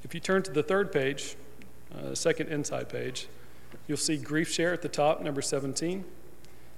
If 0.03 0.13
you 0.13 0.19
turn 0.19 0.43
to 0.43 0.51
the 0.51 0.61
third 0.61 0.91
page, 0.91 1.35
uh, 1.93 2.09
the 2.09 2.15
second 2.15 2.49
inside 2.49 2.89
page, 2.89 3.27
you'll 3.87 3.97
see 3.97 4.17
Grief 4.17 4.51
Share 4.51 4.73
at 4.73 4.81
the 4.81 4.89
top, 4.89 5.21
number 5.21 5.41
17. 5.41 6.03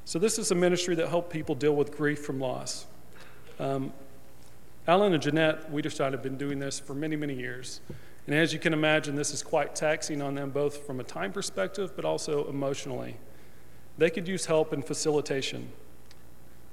So, 0.06 0.20
this 0.20 0.40
is 0.40 0.52
a 0.52 0.56
ministry 0.56 0.96
that 0.96 1.10
helps 1.10 1.34
people 1.34 1.54
deal 1.54 1.76
with 1.76 1.96
grief 1.98 2.24
from 2.24 2.40
loss. 2.40 2.86
Um, 3.60 3.92
Alan 4.88 5.12
and 5.12 5.22
Jeanette 5.22 5.70
Wiederstein 5.70 6.12
have 6.12 6.24
been 6.24 6.38
doing 6.38 6.60
this 6.60 6.80
for 6.80 6.94
many, 6.94 7.18
many 7.18 7.34
years. 7.34 7.82
And 8.28 8.36
as 8.36 8.52
you 8.52 8.60
can 8.60 8.74
imagine, 8.74 9.16
this 9.16 9.34
is 9.34 9.42
quite 9.42 9.74
taxing 9.74 10.22
on 10.22 10.36
them 10.36 10.52
both 10.52 10.86
from 10.86 11.00
a 11.00 11.04
time 11.04 11.32
perspective 11.32 11.94
but 11.96 12.04
also 12.06 12.48
emotionally. 12.50 13.16
They 13.98 14.10
could 14.10 14.28
use 14.28 14.46
help 14.46 14.74
in 14.74 14.82
facilitation. 14.82 15.70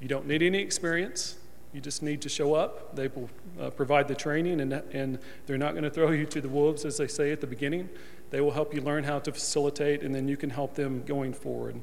You 0.01 0.09
don't 0.09 0.27
need 0.27 0.43
any 0.43 0.59
experience. 0.59 1.37
You 1.73 1.81
just 1.81 2.03
need 2.03 2.21
to 2.23 2.29
show 2.29 2.55
up. 2.55 2.95
They 2.95 3.09
will 3.09 3.31
uh, 3.61 3.71
provide 3.71 4.07
the 4.07 4.15
training, 4.15 4.61
and, 4.61 4.73
and 4.73 5.19
they're 5.47 5.59
not 5.59 5.73
going 5.73 5.85
to 5.85 5.91
throw 5.91 6.11
you 6.13 6.27
to 6.27 6.41
the 6.41 6.49
wolves, 6.49 6.85
as 6.85 6.97
they 6.99 7.09
say 7.09 7.33
at 7.33 7.41
the 7.41 7.47
beginning. 7.47 7.89
They 8.31 8.41
will 8.41 8.51
help 8.51 8.75
you 8.75 8.81
learn 8.81 9.05
how 9.05 9.19
to 9.21 9.33
facilitate, 9.33 10.03
and 10.03 10.15
then 10.15 10.29
you 10.29 10.37
can 10.37 10.51
help 10.51 10.75
them 10.75 11.03
going 11.05 11.33
forward. 11.33 11.81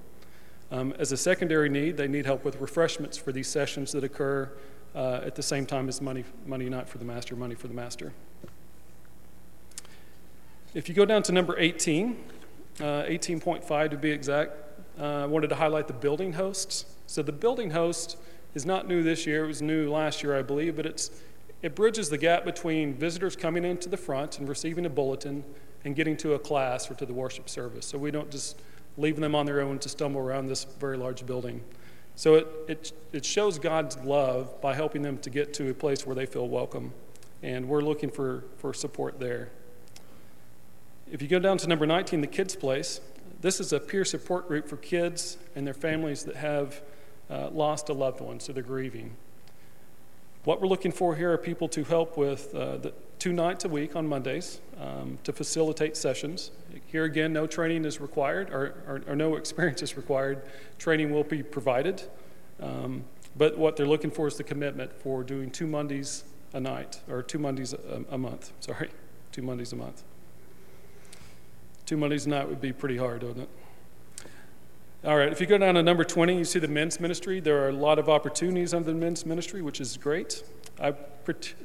Um, 0.71 0.93
as 0.99 1.11
a 1.11 1.17
secondary 1.17 1.69
need, 1.69 1.97
they 1.97 2.07
need 2.07 2.25
help 2.25 2.45
with 2.45 2.61
refreshments 2.61 3.17
for 3.17 3.31
these 3.31 3.47
sessions 3.47 3.91
that 3.91 4.03
occur 4.03 4.49
uh, 4.95 5.21
at 5.25 5.35
the 5.35 5.43
same 5.43 5.65
time 5.65 5.89
as 5.89 6.01
money, 6.01 6.23
money 6.45 6.69
not 6.69 6.87
for 6.87 6.97
the 6.97 7.05
master, 7.05 7.35
money 7.35 7.55
for 7.55 7.67
the 7.67 7.73
master. 7.73 8.13
If 10.73 10.87
you 10.87 10.95
go 10.95 11.03
down 11.03 11.21
to 11.23 11.33
number 11.33 11.59
18, 11.59 12.15
uh, 12.79 12.83
18.5 12.83 13.89
to 13.89 13.97
be 13.97 14.09
exact, 14.09 14.53
uh, 14.97 15.03
I 15.03 15.25
wanted 15.25 15.49
to 15.49 15.55
highlight 15.55 15.87
the 15.87 15.93
building 15.93 16.31
hosts. 16.31 16.85
So 17.07 17.21
the 17.21 17.33
building 17.33 17.71
host 17.71 18.15
is 18.53 18.65
not 18.65 18.87
new 18.87 19.03
this 19.03 19.27
year. 19.27 19.43
It 19.43 19.47
was 19.47 19.61
new 19.61 19.91
last 19.91 20.23
year, 20.23 20.37
I 20.37 20.41
believe, 20.43 20.77
but 20.77 20.85
it's, 20.85 21.11
it 21.61 21.75
bridges 21.75 22.09
the 22.09 22.17
gap 22.17 22.45
between 22.45 22.93
visitors 22.93 23.35
coming 23.35 23.65
into 23.65 23.89
the 23.89 23.97
front 23.97 24.39
and 24.39 24.47
receiving 24.47 24.85
a 24.85 24.89
bulletin 24.89 25.43
and 25.83 25.93
getting 25.93 26.15
to 26.17 26.35
a 26.35 26.39
class 26.39 26.89
or 26.89 26.93
to 26.93 27.05
the 27.05 27.13
worship 27.13 27.49
service. 27.49 27.85
So 27.85 27.97
we 27.97 28.09
don't 28.09 28.31
just 28.31 28.61
leaving 28.95 29.21
them 29.21 29.35
on 29.35 29.45
their 29.45 29.59
own 29.59 29.77
to 29.79 29.89
stumble 29.89 30.21
around 30.21 30.47
this 30.47 30.63
very 30.63 30.95
large 30.95 31.25
building. 31.25 31.61
So 32.15 32.35
it, 32.35 32.47
it, 32.69 32.91
it 33.11 33.25
shows 33.25 33.59
God's 33.59 33.97
love 34.05 34.61
by 34.61 34.73
helping 34.73 35.01
them 35.01 35.17
to 35.17 35.29
get 35.29 35.53
to 35.55 35.69
a 35.69 35.73
place 35.73 36.05
where 36.05 36.15
they 36.15 36.25
feel 36.25 36.47
welcome. 36.47 36.93
And 37.43 37.67
we're 37.67 37.81
looking 37.81 38.09
for, 38.09 38.45
for 38.55 38.73
support 38.73 39.19
there. 39.19 39.51
If 41.11 41.21
you 41.21 41.27
go 41.27 41.39
down 41.39 41.57
to 41.57 41.67
number 41.67 41.85
19, 41.85 42.21
the 42.21 42.27
Kids 42.27 42.55
Place, 42.55 43.01
this 43.41 43.59
is 43.59 43.73
a 43.73 43.81
peer 43.81 44.05
support 44.05 44.47
group 44.47 44.69
for 44.69 44.77
kids 44.77 45.37
and 45.57 45.67
their 45.67 45.73
families 45.73 46.23
that 46.23 46.37
have 46.37 46.81
uh, 47.29 47.49
lost 47.49 47.89
a 47.89 47.93
loved 47.93 48.21
one, 48.21 48.39
so 48.39 48.53
they're 48.53 48.63
grieving. 48.63 49.17
What 50.45 50.61
we're 50.61 50.69
looking 50.69 50.93
for 50.93 51.17
here 51.17 51.33
are 51.33 51.37
people 51.37 51.67
to 51.67 51.83
help 51.83 52.17
with 52.17 52.55
uh, 52.55 52.77
the 52.77 52.93
two 53.19 53.33
nights 53.33 53.65
a 53.65 53.67
week 53.67 53.93
on 53.93 54.07
Mondays 54.07 54.61
um, 54.79 55.19
to 55.25 55.33
facilitate 55.33 55.97
sessions. 55.97 56.51
Here 56.87 57.03
again, 57.03 57.33
no 57.33 57.45
training 57.45 57.83
is 57.83 57.99
required 57.99 58.49
or, 58.49 58.73
or, 58.87 59.01
or 59.05 59.15
no 59.17 59.35
experience 59.41 59.81
is 59.81 59.97
required. 59.97 60.41
Training 60.79 61.11
will 61.11 61.25
be 61.25 61.43
provided. 61.43 62.03
Um, 62.61 63.03
but 63.35 63.57
what 63.57 63.75
they're 63.75 63.85
looking 63.85 64.11
for 64.11 64.27
is 64.27 64.37
the 64.37 64.45
commitment 64.45 64.93
for 64.93 65.25
doing 65.25 65.51
two 65.51 65.67
Mondays 65.67 66.23
a 66.53 66.61
night, 66.61 67.01
or 67.09 67.21
two 67.21 67.37
Mondays 67.37 67.73
a, 67.73 68.05
a 68.09 68.17
month. 68.17 68.53
Sorry, 68.61 68.89
two 69.33 69.41
Mondays 69.41 69.73
a 69.73 69.75
month. 69.75 70.03
Two 71.91 71.97
Mondays 71.97 72.25
a 72.25 72.29
night 72.29 72.47
would 72.47 72.61
be 72.61 72.71
pretty 72.71 72.95
hard, 72.95 73.21
wouldn't 73.21 73.49
it? 73.49 74.25
All 75.03 75.17
right, 75.17 75.29
if 75.29 75.41
you 75.41 75.45
go 75.45 75.57
down 75.57 75.75
to 75.75 75.83
number 75.83 76.05
20, 76.05 76.37
you 76.37 76.45
see 76.45 76.57
the 76.57 76.69
men's 76.69 77.01
ministry. 77.01 77.41
There 77.41 77.65
are 77.65 77.67
a 77.67 77.73
lot 77.73 77.99
of 77.99 78.07
opportunities 78.07 78.73
under 78.73 78.93
the 78.93 78.97
men's 78.97 79.25
ministry, 79.25 79.61
which 79.61 79.81
is 79.81 79.97
great. 79.97 80.41
I 80.79 80.93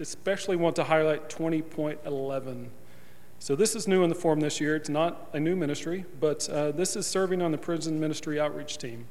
especially 0.01 0.57
want 0.57 0.75
to 0.75 0.83
highlight 0.83 1.31
20.11 1.31 2.67
so 3.39 3.55
this 3.55 3.77
is 3.77 3.87
new 3.87 4.03
in 4.03 4.09
the 4.09 4.17
form 4.17 4.41
this 4.41 4.61
year. 4.61 4.75
It's 4.75 4.89
not 4.89 5.31
a 5.33 5.39
new 5.39 5.55
ministry, 5.55 6.05
but 6.19 6.49
uh, 6.49 6.73
this 6.73 6.97
is 6.97 7.07
serving 7.07 7.41
on 7.41 7.53
the 7.53 7.59
prison 7.59 8.01
ministry 8.01 8.41
outreach 8.41 8.79
team. 8.79 9.07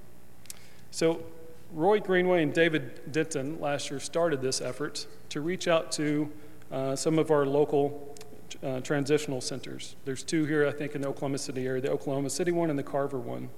So 0.91 1.23
Roy 1.71 2.01
Greenway 2.01 2.43
and 2.43 2.53
David 2.53 3.09
Denton 3.13 3.61
last 3.61 3.89
year 3.89 4.01
started 4.01 4.41
this 4.41 4.59
effort 4.59 5.07
to 5.29 5.39
reach 5.39 5.69
out 5.69 5.93
to 5.93 6.29
uh, 6.73 6.95
some 6.97 7.17
of 7.17 7.31
our 7.31 7.45
local 7.45 8.14
uh, 8.63 8.79
transitional 8.81 9.41
centers. 9.41 9.95
There's 10.05 10.23
two 10.23 10.45
here, 10.45 10.67
I 10.67 10.71
think, 10.71 10.95
in 10.95 11.01
the 11.01 11.07
Oklahoma 11.07 11.37
City 11.37 11.65
area, 11.65 11.81
the 11.81 11.91
Oklahoma 11.91 12.29
City 12.29 12.51
one 12.51 12.69
and 12.69 12.77
the 12.77 12.83
Carver 12.83 13.19
one. 13.19 13.49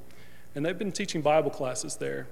And 0.55 0.65
they've 0.65 0.77
been 0.77 0.91
teaching 0.91 1.21
Bible 1.21 1.51
classes 1.51 1.97
there. 1.97 2.27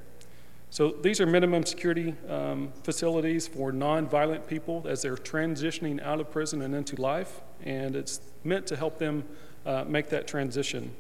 So 0.69 0.91
these 0.91 1.22
are 1.22 1.25
minimum 1.25 1.65
security 1.65 2.15
um, 2.27 2.74
facilities 2.84 3.48
for 3.48 3.72
nonviolent 3.72 4.48
people 4.48 4.86
as 4.88 5.01
they're 5.01 5.15
transitioning 5.15 6.01
out 6.03 6.19
of 6.19 6.31
prison 6.31 6.62
and 6.62 6.75
into 6.75 6.95
life, 7.01 7.41
and 7.63 7.95
it's 7.95 8.19
meant 8.43 8.67
to 8.67 8.75
help 8.75 8.98
them 8.98 9.24
uh, 9.65 9.86
make 9.88 10.10
that 10.10 10.27
transition. 10.27 10.93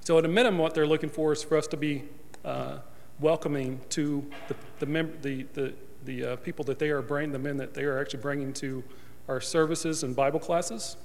So 0.00 0.16
at 0.18 0.24
a 0.24 0.28
minimum, 0.28 0.58
what 0.58 0.74
they're 0.74 0.86
looking 0.86 1.10
for 1.10 1.32
is 1.32 1.42
for 1.42 1.58
us 1.58 1.66
to 1.66 1.76
be 1.76 2.04
uh, 2.44 2.78
welcoming 3.20 3.80
to 3.90 4.24
the 4.46 4.54
the, 4.78 4.86
mem- 4.86 5.18
the, 5.20 5.42
the, 5.52 5.74
the 6.04 6.24
uh, 6.24 6.36
people 6.36 6.64
that 6.66 6.78
they 6.78 6.90
are 6.90 7.02
bringing, 7.02 7.32
the 7.32 7.38
men 7.38 7.56
that 7.56 7.74
they 7.74 7.84
are 7.84 8.00
actually 8.00 8.20
bringing 8.20 8.52
to 8.54 8.82
our 9.28 9.40
services 9.40 10.02
and 10.02 10.16
Bible 10.16 10.40
classes. 10.40 10.96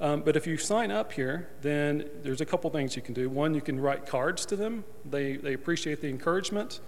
Um, 0.00 0.22
but 0.22 0.34
if 0.34 0.46
you 0.46 0.56
sign 0.56 0.90
up 0.90 1.12
here, 1.12 1.50
then 1.60 2.08
there's 2.22 2.40
a 2.40 2.46
couple 2.46 2.70
things 2.70 2.96
you 2.96 3.02
can 3.02 3.12
do. 3.12 3.28
One, 3.28 3.54
you 3.54 3.60
can 3.60 3.78
write 3.78 4.06
cards 4.06 4.46
to 4.46 4.56
them, 4.56 4.84
they, 5.04 5.36
they 5.36 5.52
appreciate 5.52 6.00
the 6.00 6.08
encouragement. 6.08 6.80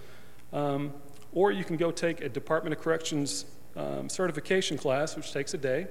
Um, 0.51 0.93
or 1.31 1.51
you 1.51 1.63
can 1.63 1.77
go 1.77 1.91
take 1.91 2.21
a 2.21 2.29
Department 2.29 2.75
of 2.75 2.81
Corrections 2.81 3.45
um, 3.75 4.07
certification 4.07 4.77
class, 4.77 5.15
which 5.15 5.31
takes 5.31 5.53
a 5.53 5.57
day. 5.57 5.87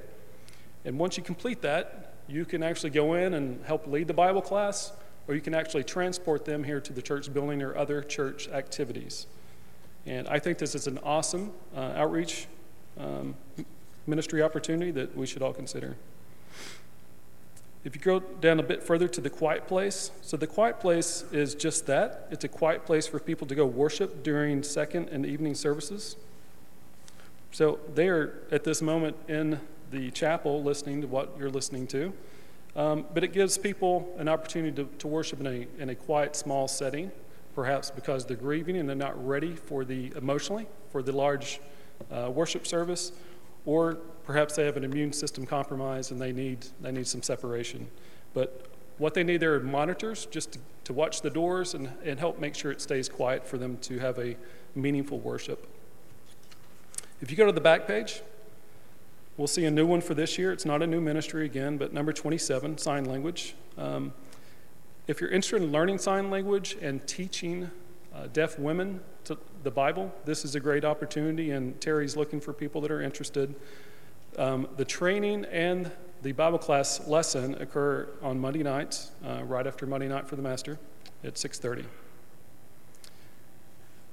And 0.85 0.99
once 0.99 1.17
you 1.17 1.23
complete 1.23 1.63
that, 1.63 2.15
you 2.29 2.45
can 2.45 2.63
actually 2.63 2.91
go 2.91 3.15
in 3.15 3.35
and 3.35 3.65
help 3.65 3.87
lead 3.87 4.07
the 4.07 4.15
Bible 4.15 4.41
class, 4.41 4.93
or 5.27 5.35
you 5.35 5.41
can 5.41 5.55
actually 5.55 5.85
transport 5.85 6.45
them 6.45 6.63
here 6.63 6.81
to 6.81 6.93
the 6.93 7.03
church 7.03 7.33
building 7.33 7.63
or 7.63 7.77
other 7.77 8.03
church 8.03 8.49
activities. 8.49 9.27
And 10.07 10.29
I 10.29 10.39
think 10.39 10.59
this 10.59 10.75
is 10.75 10.87
an 10.87 10.99
awesome 11.03 11.53
uh, 11.77 11.93
outreach 11.97 12.47
um, 12.99 13.35
ministry 14.07 14.43
opportunity 14.43 14.91
that 14.91 15.17
we 15.17 15.27
should 15.27 15.43
all 15.43 15.53
consider. 15.53 15.97
If 17.85 17.97
you 17.97 18.01
go 18.01 18.21
down 18.21 18.61
a 18.61 18.63
bit 18.63 18.83
further 18.83 19.09
to 19.09 19.21
the 19.21 19.31
quiet 19.31 19.67
place, 19.67 20.13
so 20.21 20.37
the 20.37 20.47
quiet 20.47 20.79
place 20.79 21.25
is 21.33 21.55
just 21.55 21.87
that 21.87 22.29
it's 22.31 22.45
a 22.45 22.49
quiet 22.49 22.87
place 22.87 23.09
for 23.09 23.19
people 23.19 23.47
to 23.49 23.55
go 23.57 23.67
worship 23.67 24.23
during 24.23 24.63
second 24.63 25.09
and 25.09 25.27
evening 25.27 25.55
services. 25.55 26.17
So 27.51 27.81
they 27.93 28.09
are 28.09 28.35
at 28.53 28.65
this 28.65 28.83
moment 28.83 29.17
in 29.29 29.61
the 29.91 30.11
chapel 30.13 30.63
listening 30.63 31.01
to 31.03 31.07
what 31.09 31.35
you're 31.39 31.51
listening 31.51 31.87
to. 31.89 32.13
Um, 32.75 33.05
but 33.13 33.25
it 33.25 33.33
gives 33.33 33.59
people 33.59 34.15
an 34.17 34.29
opportunity 34.29 34.75
to, 34.77 34.89
to 34.99 35.09
worship 35.09 35.41
in 35.41 35.47
a, 35.47 35.67
in 35.79 35.91
a 35.91 35.95
quiet, 35.95 36.37
small 36.37 36.69
setting, 36.69 37.11
perhaps 37.55 37.91
because 37.91 38.25
they're 38.25 38.37
grieving 38.37 38.79
and 38.79 38.89
they're 38.89 38.97
not 38.97 39.27
ready 39.27 39.55
for 39.55 39.85
the 39.85 40.13
emotionally 40.17 40.67
for 40.93 41.03
the 41.03 41.13
large 41.13 41.61
uh, 42.11 42.31
worship 42.31 42.67
service, 42.67 43.13
or 43.67 43.95
perhaps 44.25 44.57
they 44.57 44.65
have 44.65 44.77
an 44.77 44.85
immune 44.85 45.13
system 45.13 45.47
compromise 45.47 46.11
and 46.11 46.21
they 46.21 46.33
need, 46.33 46.67
they 46.81 46.93
need 46.93 47.07
some 47.07 47.23
separation. 47.23 47.89
But 48.35 48.67
what 48.99 49.15
they 49.15 49.25
need 49.25 49.39
there 49.39 49.55
are 49.55 49.61
monitors 49.61 50.27
just 50.27 50.53
to, 50.53 50.59
to 50.85 50.93
watch 50.93 51.23
the 51.23 51.31
doors 51.31 51.75
and, 51.75 51.91
and 52.05 52.19
help 52.19 52.39
make 52.39 52.55
sure 52.55 52.71
it 52.71 52.81
stays 52.81 53.09
quiet 53.09 53.47
for 53.47 53.59
them 53.59 53.79
to 53.79 53.99
have 53.99 54.19
a 54.19 54.37
meaningful 54.75 55.19
worship. 55.19 55.67
If 57.21 57.31
you 57.31 57.37
go 57.37 57.47
to 57.47 57.53
the 57.53 57.61
back 57.61 57.87
page, 57.87 58.21
we'll 59.37 59.47
see 59.47 59.65
a 59.65 59.71
new 59.71 59.87
one 59.87 60.01
for 60.01 60.15
this 60.15 60.39
year. 60.39 60.53
It's 60.53 60.65
not 60.65 60.83
a 60.83 60.87
new 60.87 61.01
ministry 61.01 61.45
again, 61.45 61.79
but 61.79 61.93
number 61.93 62.13
27, 62.13 62.79
sign 62.79 63.05
language. 63.05 63.55
Um, 63.79 64.13
if 65.07 65.21
you're 65.21 65.31
interested 65.31 65.63
in 65.63 65.73
learning 65.73 65.99
sign 65.99 66.31
language 66.31 66.77
and 66.81 67.07
teaching 67.07 67.71
uh, 68.15 68.27
deaf 68.33 68.59
women 68.59 69.01
to 69.25 69.39
the 69.63 69.71
Bible, 69.71 70.13
this 70.25 70.45
is 70.45 70.55
a 70.55 70.61
great 70.61 70.85
opportunity, 70.85 71.53
and 71.53 71.81
Terry's 71.81 72.17
looking 72.17 72.41
for 72.41 72.53
people 72.53 72.81
that 72.81 72.91
are 72.91 73.01
interested. 73.01 73.55
Um, 74.37 74.69
the 74.77 74.85
training 74.85 75.45
and 75.47 75.91
the 76.23 76.33
Bible 76.33 76.59
class 76.59 77.07
lesson 77.07 77.55
occur 77.61 78.09
on 78.23 78.39
Monday 78.39 78.63
nights, 78.63 79.13
uh, 79.25 79.43
right 79.45 79.67
after 79.67 79.87
Monday 79.87 80.09
night 80.09 80.27
for 80.29 80.37
the 80.37 80.43
master 80.43 80.79
at 81.25 81.37
6:30. 81.37 81.85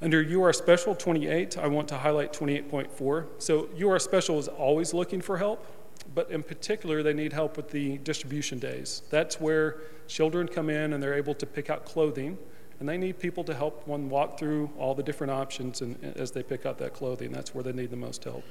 Under 0.02 0.22
UR 0.22 0.54
Special 0.54 0.96
28, 0.96 1.58
I 1.58 1.68
want 1.68 1.88
to 1.90 1.98
highlight 1.98 2.32
28.4. 2.32 3.28
So 3.38 3.68
UR 3.78 4.00
Special 4.00 4.40
is 4.40 4.48
always 4.48 4.94
looking 4.94 5.20
for 5.20 5.38
help, 5.38 5.66
but 6.16 6.32
in 6.32 6.42
particular, 6.42 7.04
they 7.04 7.14
need 7.14 7.34
help 7.34 7.58
with 7.58 7.70
the 7.70 7.98
distribution 8.00 8.60
days. 8.60 9.02
That's 9.10 9.42
where 9.42 9.82
children 10.08 10.48
come 10.48 10.70
in 10.70 10.94
and 10.94 11.04
they're 11.04 11.16
able 11.16 11.36
to 11.36 11.46
pick 11.46 11.70
out 11.70 11.86
clothing, 11.86 12.38
and 12.80 12.88
they 12.88 12.98
need 12.98 13.20
people 13.20 13.44
to 13.44 13.54
help 13.54 13.86
one 13.88 14.10
walk 14.10 14.40
through 14.40 14.70
all 14.78 14.96
the 14.96 15.04
different 15.04 15.32
options 15.32 15.82
and, 15.82 15.98
as 16.16 16.32
they 16.32 16.44
pick 16.44 16.66
out 16.66 16.78
that 16.78 16.94
clothing. 16.94 17.32
That's 17.32 17.54
where 17.54 17.64
they 17.64 17.74
need 17.74 17.92
the 17.92 17.98
most 17.98 18.24
help. 18.24 18.44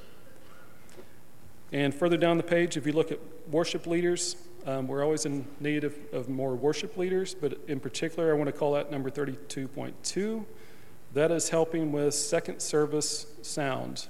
And 1.71 1.93
further 1.93 2.17
down 2.17 2.37
the 2.37 2.43
page, 2.43 2.77
if 2.77 2.85
you 2.85 2.93
look 2.93 3.11
at 3.11 3.19
worship 3.49 3.85
leaders, 3.85 4.35
um, 4.65 4.87
we're 4.87 5.03
always 5.03 5.25
in 5.25 5.47
need 5.59 5.83
of, 5.83 5.95
of 6.11 6.29
more 6.29 6.55
worship 6.55 6.97
leaders, 6.97 7.33
but 7.33 7.59
in 7.67 7.79
particular, 7.79 8.31
I 8.31 8.37
want 8.37 8.47
to 8.47 8.51
call 8.51 8.73
that 8.73 8.91
number 8.91 9.09
32.2. 9.09 10.45
That 11.13 11.31
is 11.31 11.49
helping 11.49 11.91
with 11.91 12.13
second 12.13 12.61
service 12.61 13.25
sound. 13.41 14.07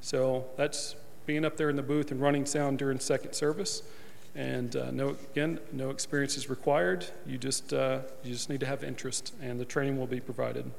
So 0.00 0.46
that's 0.56 0.96
being 1.26 1.44
up 1.44 1.56
there 1.56 1.70
in 1.70 1.76
the 1.76 1.82
booth 1.82 2.10
and 2.10 2.20
running 2.20 2.46
sound 2.46 2.78
during 2.78 2.98
second 2.98 3.34
service. 3.34 3.82
And 4.34 4.76
uh, 4.76 4.90
no, 4.90 5.16
again, 5.32 5.58
no 5.72 5.90
experience 5.90 6.36
is 6.36 6.48
required. 6.48 7.06
You 7.26 7.36
just, 7.36 7.72
uh, 7.72 8.00
you 8.22 8.32
just 8.32 8.48
need 8.48 8.60
to 8.60 8.66
have 8.66 8.84
interest, 8.84 9.34
and 9.40 9.58
the 9.58 9.64
training 9.64 9.98
will 9.98 10.06
be 10.06 10.20
provided. 10.20 10.70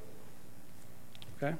Okay? 1.37 1.55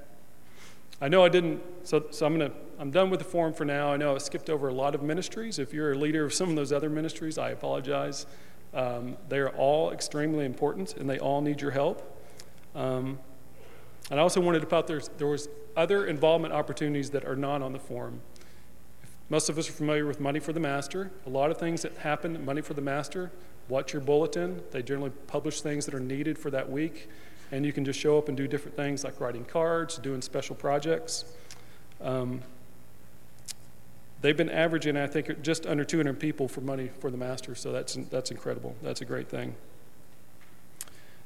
I 1.02 1.08
know 1.08 1.26
I 1.26 1.30
didn't, 1.30 1.62
so, 1.84 2.06
so 2.12 2.28
I'm 2.28 2.38
to, 2.40 2.52
I'm 2.80 2.92
done 2.92 3.10
with 3.10 3.20
the 3.20 3.26
form 3.26 3.54
for 3.54 3.66
now. 3.66 3.92
I 3.92 3.98
know 3.98 4.16
I 4.16 4.20
skipped 4.20 4.50
over 4.50 4.68
a 4.68 4.74
lot 4.74 4.94
of 4.94 5.02
ministries. 5.02 5.58
If 5.58 5.74
you're 5.74 5.94
a 5.94 5.98
leader 5.98 6.24
of 6.24 6.34
some 6.34 6.50
of 6.50 6.56
those 6.56 6.72
other 6.72 6.90
ministries, 6.92 7.40
I 7.40 7.50
apologize. 7.50 8.28
Um, 8.74 9.18
they 9.28 9.40
are 9.40 9.50
all 9.50 9.92
extremely 9.92 10.46
important 10.46 10.96
and 10.96 11.10
they 11.10 11.18
all 11.18 11.42
need 11.42 11.60
your 11.60 11.72
help. 11.72 12.20
Um, 12.76 13.20
and 14.12 14.20
I 14.20 14.24
also 14.24 14.40
wanted 14.42 14.60
to 14.60 14.68
put 14.68 14.88
there, 14.88 15.02
there 15.18 15.28
was 15.28 15.50
other 15.76 16.06
involvement 16.06 16.54
opportunities 16.54 17.10
that 17.12 17.26
are 17.26 17.36
not 17.36 17.62
on 17.62 17.74
the 17.74 17.80
form. 17.80 18.22
Most 19.32 19.48
of 19.48 19.58
us 19.58 19.70
are 19.70 19.72
familiar 19.72 20.06
with 20.06 20.20
Money 20.20 20.42
for 20.42 20.52
the 20.52 20.60
Master. 20.60 21.10
A 21.26 21.30
lot 21.30 21.52
of 21.52 21.58
things 21.58 21.84
that 21.84 21.96
happen 21.96 22.36
at 22.36 22.44
Money 22.44 22.60
for 22.60 22.74
the 22.74 22.82
Master, 22.82 23.32
watch 23.70 23.94
your 23.94 24.02
bulletin. 24.02 24.62
They 24.72 24.84
generally 24.84 25.12
publish 25.28 25.62
things 25.62 25.86
that 25.86 25.96
are 25.96 26.02
needed 26.02 26.38
for 26.38 26.52
that 26.52 26.70
week 26.70 27.08
and 27.50 27.66
you 27.66 27.72
can 27.72 27.86
just 27.86 27.98
show 27.98 28.18
up 28.18 28.28
and 28.28 28.36
do 28.36 28.46
different 28.46 28.76
things 28.76 29.06
like 29.06 29.22
writing 29.22 29.46
cards, 29.46 29.98
doing 30.00 30.22
special 30.22 30.54
projects. 30.54 31.24
Um, 32.02 32.42
they've 34.20 34.36
been 34.36 34.50
averaging, 34.50 34.98
I 34.98 35.08
think, 35.08 35.42
just 35.42 35.66
under 35.66 35.86
200 35.86 36.20
people 36.20 36.50
for 36.50 36.60
money 36.60 36.90
for 37.00 37.10
the 37.10 37.18
master, 37.18 37.56
so 37.56 37.72
that's, 37.72 37.94
that's 38.10 38.32
incredible. 38.32 38.76
That's 38.82 39.00
a 39.00 39.06
great 39.06 39.30
thing. 39.30 39.56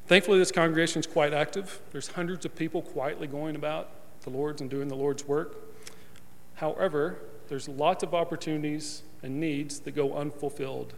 Thankfully, 0.06 0.38
this 0.38 0.52
congregation 0.52 1.00
is 1.00 1.08
quite 1.08 1.34
active. 1.34 1.82
There's 1.92 2.10
hundreds 2.10 2.46
of 2.46 2.56
people 2.56 2.84
quietly 2.84 3.26
going 3.26 3.56
about 3.56 3.90
the 4.22 4.30
Lord's 4.30 4.62
and 4.62 4.70
doing 4.70 4.90
the 4.90 4.96
Lord's 4.96 5.28
work. 5.28 5.56
However, 6.54 7.18
there's 7.48 7.68
lots 7.68 8.04
of 8.04 8.14
opportunities 8.14 9.04
and 9.24 9.40
needs 9.40 9.80
that 9.82 9.92
go 9.96 10.14
unfulfilled, 10.14 10.94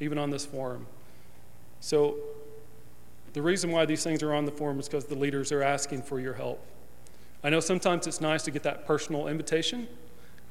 even 0.00 0.18
on 0.18 0.30
this 0.30 0.46
forum. 0.46 0.86
So 1.80 2.16
The 3.32 3.42
reason 3.42 3.70
why 3.70 3.84
these 3.84 4.02
things 4.02 4.22
are 4.22 4.34
on 4.34 4.44
the 4.44 4.50
form 4.50 4.80
is 4.80 4.88
because 4.88 5.04
the 5.04 5.14
leaders 5.14 5.52
are 5.52 5.62
asking 5.62 6.02
for 6.02 6.18
your 6.18 6.34
help. 6.34 6.64
I 7.44 7.50
know 7.50 7.60
sometimes 7.60 8.06
it's 8.06 8.20
nice 8.20 8.42
to 8.44 8.50
get 8.50 8.62
that 8.64 8.86
personal 8.86 9.28
invitation, 9.28 9.86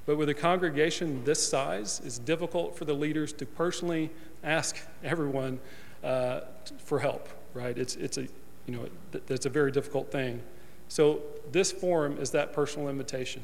but 0.06 0.18
with 0.18 0.30
a 0.30 0.34
congregation 0.34 1.24
this 1.26 1.46
size, 1.46 2.02
it's 2.04 2.18
difficult 2.18 2.78
for 2.78 2.86
the 2.86 2.94
leaders 2.94 3.34
to 3.34 3.46
personally 3.46 4.10
ask 4.44 4.78
everyone 5.04 5.60
uh, 6.04 6.42
for 6.78 7.00
help, 7.00 7.28
right? 7.54 7.78
It's, 7.78 7.96
it's 7.98 8.18
a, 8.18 8.22
you 8.66 8.74
know, 8.74 8.88
it's 9.28 9.46
a 9.46 9.50
very 9.50 9.72
difficult 9.72 10.12
thing. 10.12 10.42
So 10.88 11.22
this 11.52 11.72
forum 11.72 12.18
is 12.20 12.32
that 12.32 12.54
personal 12.54 12.88
invitation. 12.88 13.44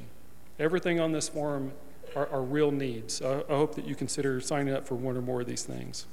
Everything 0.59 0.99
on 0.99 1.11
this 1.11 1.27
forum 1.27 1.73
are, 2.15 2.27
are 2.27 2.41
real 2.41 2.71
needs. 2.71 3.21
I, 3.21 3.39
I 3.49 3.55
hope 3.55 3.75
that 3.75 3.85
you 3.85 3.95
consider 3.95 4.39
signing 4.39 4.73
up 4.73 4.87
for 4.87 4.95
one 4.95 5.17
or 5.17 5.21
more 5.21 5.41
of 5.41 5.47
these 5.47 5.63
things. 5.63 6.05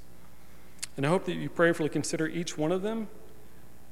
And 0.96 1.06
I 1.06 1.08
hope 1.08 1.24
that 1.26 1.34
you 1.34 1.48
prayerfully 1.48 1.88
consider 1.88 2.26
each 2.26 2.58
one 2.58 2.72
of 2.72 2.82
them 2.82 3.08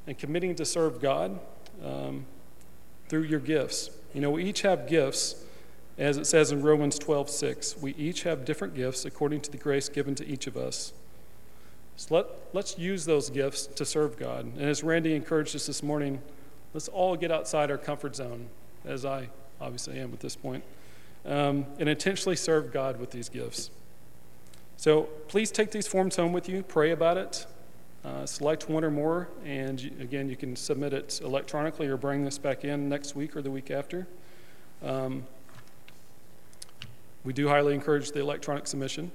and 0.06 0.18
committing 0.18 0.54
to 0.56 0.64
serve 0.64 1.00
God 1.00 1.38
um, 1.84 2.26
through 3.08 3.22
your 3.22 3.40
gifts. 3.40 3.90
You 4.12 4.20
know, 4.20 4.30
we 4.30 4.44
each 4.44 4.62
have 4.62 4.88
gifts, 4.88 5.44
as 5.96 6.18
it 6.18 6.26
says 6.26 6.52
in 6.52 6.62
Romans 6.62 6.98
12 6.98 7.30
6. 7.30 7.76
We 7.78 7.94
each 7.94 8.24
have 8.24 8.44
different 8.44 8.74
gifts 8.74 9.04
according 9.04 9.42
to 9.42 9.50
the 9.50 9.56
grace 9.56 9.88
given 9.88 10.14
to 10.16 10.26
each 10.26 10.46
of 10.46 10.56
us. 10.56 10.92
So 11.96 12.14
let, 12.16 12.26
let's 12.52 12.78
use 12.78 13.04
those 13.04 13.30
gifts 13.30 13.66
to 13.66 13.84
serve 13.84 14.18
God. 14.18 14.46
And 14.56 14.62
as 14.62 14.82
Randy 14.82 15.14
encouraged 15.14 15.54
us 15.54 15.66
this 15.66 15.82
morning, 15.82 16.20
let's 16.74 16.88
all 16.88 17.16
get 17.16 17.30
outside 17.30 17.70
our 17.70 17.78
comfort 17.78 18.16
zone, 18.16 18.48
as 18.84 19.04
I 19.04 19.28
obviously 19.60 19.98
am 19.98 20.12
at 20.12 20.20
this 20.20 20.36
point, 20.36 20.64
um, 21.26 21.66
and 21.78 21.88
intentionally 21.88 22.36
serve 22.36 22.72
God 22.72 22.98
with 22.98 23.10
these 23.10 23.28
gifts. 23.28 23.70
So 24.76 25.02
please 25.28 25.50
take 25.50 25.70
these 25.70 25.86
forms 25.86 26.16
home 26.16 26.32
with 26.32 26.48
you, 26.48 26.62
pray 26.62 26.90
about 26.90 27.16
it, 27.18 27.46
uh, 28.04 28.24
select 28.24 28.68
one 28.68 28.82
or 28.82 28.90
more, 28.90 29.28
and 29.44 29.78
again, 30.00 30.28
you 30.30 30.36
can 30.36 30.56
submit 30.56 30.94
it 30.94 31.20
electronically 31.22 31.86
or 31.86 31.98
bring 31.98 32.24
this 32.24 32.38
back 32.38 32.64
in 32.64 32.88
next 32.88 33.14
week 33.14 33.36
or 33.36 33.42
the 33.42 33.50
week 33.50 33.70
after. 33.70 34.06
Um, 34.82 35.24
we 37.24 37.34
do 37.34 37.48
highly 37.48 37.74
encourage 37.74 38.12
the 38.12 38.20
electronic 38.20 38.66
submission. 38.66 39.12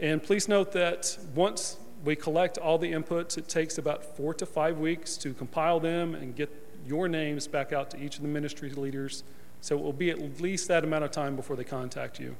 And 0.00 0.20
please 0.22 0.48
note 0.48 0.72
that 0.72 1.16
once 1.34 1.78
we 2.04 2.16
collect 2.16 2.58
all 2.58 2.78
the 2.78 2.92
inputs, 2.92 3.38
it 3.38 3.48
takes 3.48 3.78
about 3.78 4.16
four 4.16 4.34
to 4.34 4.44
five 4.44 4.78
weeks 4.78 5.16
to 5.18 5.32
compile 5.32 5.78
them 5.78 6.14
and 6.14 6.34
get 6.34 6.65
your 6.86 7.08
names 7.08 7.46
back 7.46 7.72
out 7.72 7.90
to 7.90 8.02
each 8.02 8.16
of 8.16 8.22
the 8.22 8.28
ministry 8.28 8.70
leaders. 8.70 9.24
So 9.60 9.76
it 9.76 9.82
will 9.82 9.92
be 9.92 10.10
at 10.10 10.40
least 10.40 10.68
that 10.68 10.84
amount 10.84 11.04
of 11.04 11.10
time 11.10 11.36
before 11.36 11.56
they 11.56 11.64
contact 11.64 12.20
you. 12.20 12.36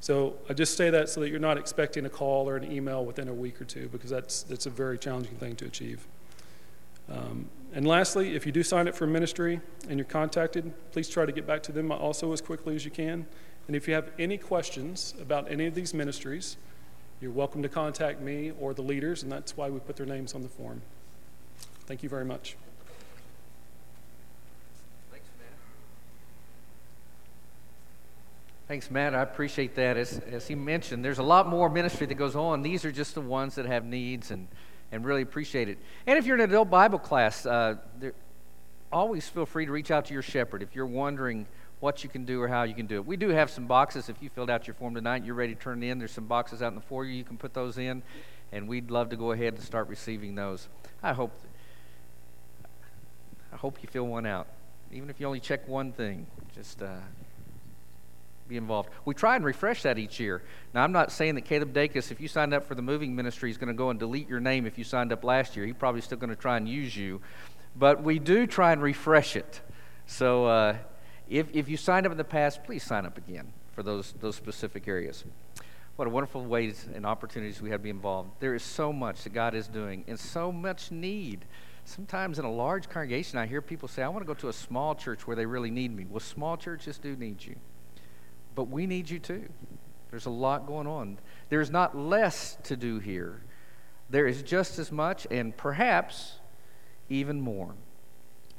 So 0.00 0.34
I 0.48 0.54
just 0.54 0.76
say 0.76 0.90
that 0.90 1.08
so 1.08 1.20
that 1.20 1.28
you're 1.30 1.38
not 1.38 1.58
expecting 1.58 2.06
a 2.06 2.10
call 2.10 2.48
or 2.48 2.56
an 2.56 2.70
email 2.70 3.04
within 3.04 3.28
a 3.28 3.34
week 3.34 3.60
or 3.60 3.64
two, 3.64 3.88
because 3.88 4.10
that's, 4.10 4.42
that's 4.42 4.66
a 4.66 4.70
very 4.70 4.98
challenging 4.98 5.36
thing 5.36 5.54
to 5.56 5.66
achieve. 5.66 6.06
Um, 7.08 7.48
and 7.72 7.86
lastly, 7.86 8.34
if 8.34 8.44
you 8.44 8.52
do 8.52 8.62
sign 8.62 8.88
up 8.88 8.94
for 8.94 9.06
ministry 9.06 9.60
and 9.88 9.98
you're 9.98 10.06
contacted, 10.06 10.72
please 10.92 11.08
try 11.08 11.24
to 11.24 11.32
get 11.32 11.46
back 11.46 11.62
to 11.64 11.72
them 11.72 11.92
also 11.92 12.32
as 12.32 12.40
quickly 12.40 12.74
as 12.74 12.84
you 12.84 12.90
can. 12.90 13.26
And 13.66 13.76
if 13.76 13.86
you 13.86 13.94
have 13.94 14.10
any 14.18 14.38
questions 14.38 15.14
about 15.20 15.50
any 15.50 15.66
of 15.66 15.74
these 15.74 15.94
ministries, 15.94 16.56
you're 17.20 17.30
welcome 17.30 17.62
to 17.62 17.68
contact 17.68 18.20
me 18.20 18.52
or 18.58 18.74
the 18.74 18.82
leaders, 18.82 19.22
and 19.22 19.30
that's 19.30 19.56
why 19.56 19.70
we 19.70 19.78
put 19.78 19.96
their 19.96 20.06
names 20.06 20.34
on 20.34 20.42
the 20.42 20.48
form. 20.48 20.82
Thank 21.86 22.02
you 22.02 22.08
very 22.08 22.24
much. 22.24 22.56
Thanks, 28.72 28.90
Matt. 28.90 29.14
I 29.14 29.20
appreciate 29.20 29.74
that. 29.74 29.98
As, 29.98 30.18
as 30.20 30.48
he 30.48 30.54
mentioned, 30.54 31.04
there's 31.04 31.18
a 31.18 31.22
lot 31.22 31.46
more 31.46 31.68
ministry 31.68 32.06
that 32.06 32.14
goes 32.14 32.34
on. 32.34 32.62
These 32.62 32.86
are 32.86 32.90
just 32.90 33.14
the 33.14 33.20
ones 33.20 33.56
that 33.56 33.66
have 33.66 33.84
needs 33.84 34.30
and, 34.30 34.48
and 34.90 35.04
really 35.04 35.20
appreciate 35.20 35.68
it. 35.68 35.76
And 36.06 36.18
if 36.18 36.24
you're 36.24 36.36
in 36.36 36.40
an 36.40 36.48
adult 36.48 36.70
Bible 36.70 36.98
class, 36.98 37.44
uh, 37.44 37.74
there, 37.98 38.14
always 38.90 39.28
feel 39.28 39.44
free 39.44 39.66
to 39.66 39.72
reach 39.72 39.90
out 39.90 40.06
to 40.06 40.14
your 40.14 40.22
shepherd 40.22 40.62
if 40.62 40.74
you're 40.74 40.86
wondering 40.86 41.46
what 41.80 42.02
you 42.02 42.08
can 42.08 42.24
do 42.24 42.40
or 42.40 42.48
how 42.48 42.62
you 42.62 42.72
can 42.72 42.86
do 42.86 42.94
it. 42.94 43.04
We 43.04 43.18
do 43.18 43.28
have 43.28 43.50
some 43.50 43.66
boxes. 43.66 44.08
If 44.08 44.22
you 44.22 44.30
filled 44.30 44.48
out 44.48 44.66
your 44.66 44.72
form 44.72 44.94
tonight, 44.94 45.22
you're 45.22 45.34
ready 45.34 45.54
to 45.54 45.60
turn 45.60 45.82
it 45.82 45.88
in. 45.88 45.98
There's 45.98 46.12
some 46.12 46.26
boxes 46.26 46.62
out 46.62 46.68
in 46.68 46.74
the 46.74 46.80
foyer. 46.80 47.04
You 47.04 47.24
can 47.24 47.36
put 47.36 47.52
those 47.52 47.76
in, 47.76 48.02
and 48.52 48.66
we'd 48.66 48.90
love 48.90 49.10
to 49.10 49.16
go 49.16 49.32
ahead 49.32 49.52
and 49.52 49.62
start 49.62 49.86
receiving 49.88 50.34
those. 50.34 50.68
I 51.02 51.12
hope. 51.12 51.38
I 53.52 53.56
hope 53.56 53.82
you 53.82 53.88
fill 53.90 54.06
one 54.06 54.24
out, 54.24 54.46
even 54.90 55.10
if 55.10 55.20
you 55.20 55.26
only 55.26 55.40
check 55.40 55.68
one 55.68 55.92
thing. 55.92 56.26
Just. 56.54 56.80
Uh, 56.80 57.00
be 58.52 58.58
involved. 58.58 58.90
We 59.04 59.14
try 59.14 59.36
and 59.36 59.44
refresh 59.44 59.82
that 59.82 59.98
each 59.98 60.20
year. 60.20 60.42
Now, 60.74 60.84
I'm 60.84 60.92
not 60.92 61.10
saying 61.10 61.34
that 61.36 61.42
Caleb 61.42 61.72
Dacus, 61.72 62.10
if 62.10 62.20
you 62.20 62.28
signed 62.28 62.54
up 62.54 62.66
for 62.66 62.74
the 62.74 62.82
moving 62.82 63.16
ministry, 63.16 63.50
is 63.50 63.56
going 63.56 63.68
to 63.68 63.74
go 63.74 63.90
and 63.90 63.98
delete 63.98 64.28
your 64.28 64.40
name 64.40 64.66
if 64.66 64.78
you 64.78 64.84
signed 64.84 65.12
up 65.12 65.24
last 65.24 65.56
year. 65.56 65.66
He's 65.66 65.74
probably 65.74 66.02
still 66.02 66.18
going 66.18 66.30
to 66.30 66.36
try 66.36 66.56
and 66.56 66.68
use 66.68 66.96
you. 66.96 67.20
But 67.74 68.02
we 68.02 68.18
do 68.18 68.46
try 68.46 68.72
and 68.72 68.82
refresh 68.82 69.36
it. 69.36 69.60
So 70.06 70.46
uh, 70.46 70.76
if, 71.28 71.46
if 71.54 71.68
you 71.68 71.76
signed 71.76 72.06
up 72.06 72.12
in 72.12 72.18
the 72.18 72.24
past, 72.24 72.62
please 72.64 72.84
sign 72.84 73.06
up 73.06 73.16
again 73.16 73.52
for 73.72 73.82
those, 73.82 74.12
those 74.20 74.36
specific 74.36 74.86
areas. 74.86 75.24
What 75.96 76.06
a 76.06 76.10
wonderful 76.10 76.44
ways 76.44 76.86
and 76.94 77.06
opportunities 77.06 77.62
we 77.62 77.70
have 77.70 77.80
to 77.80 77.84
be 77.84 77.90
involved. 77.90 78.30
There 78.40 78.54
is 78.54 78.62
so 78.62 78.92
much 78.92 79.24
that 79.24 79.32
God 79.32 79.54
is 79.54 79.68
doing 79.68 80.04
and 80.06 80.18
so 80.18 80.52
much 80.52 80.90
need. 80.90 81.44
Sometimes 81.84 82.38
in 82.38 82.44
a 82.44 82.52
large 82.52 82.88
congregation, 82.88 83.38
I 83.38 83.46
hear 83.46 83.62
people 83.62 83.88
say, 83.88 84.02
I 84.02 84.08
want 84.08 84.22
to 84.22 84.26
go 84.26 84.34
to 84.34 84.48
a 84.48 84.52
small 84.52 84.94
church 84.94 85.26
where 85.26 85.36
they 85.36 85.46
really 85.46 85.70
need 85.70 85.94
me. 85.94 86.06
Well, 86.08 86.20
small 86.20 86.56
churches 86.56 86.98
do 86.98 87.16
need 87.16 87.44
you 87.44 87.56
but 88.54 88.64
we 88.64 88.86
need 88.86 89.08
you 89.10 89.18
too. 89.18 89.48
There's 90.10 90.26
a 90.26 90.30
lot 90.30 90.66
going 90.66 90.86
on. 90.86 91.18
There's 91.48 91.70
not 91.70 91.96
less 91.96 92.56
to 92.64 92.76
do 92.76 92.98
here, 92.98 93.42
there 94.10 94.26
is 94.26 94.42
just 94.42 94.78
as 94.78 94.92
much, 94.92 95.26
and 95.30 95.56
perhaps 95.56 96.34
even 97.08 97.40
more. 97.40 97.74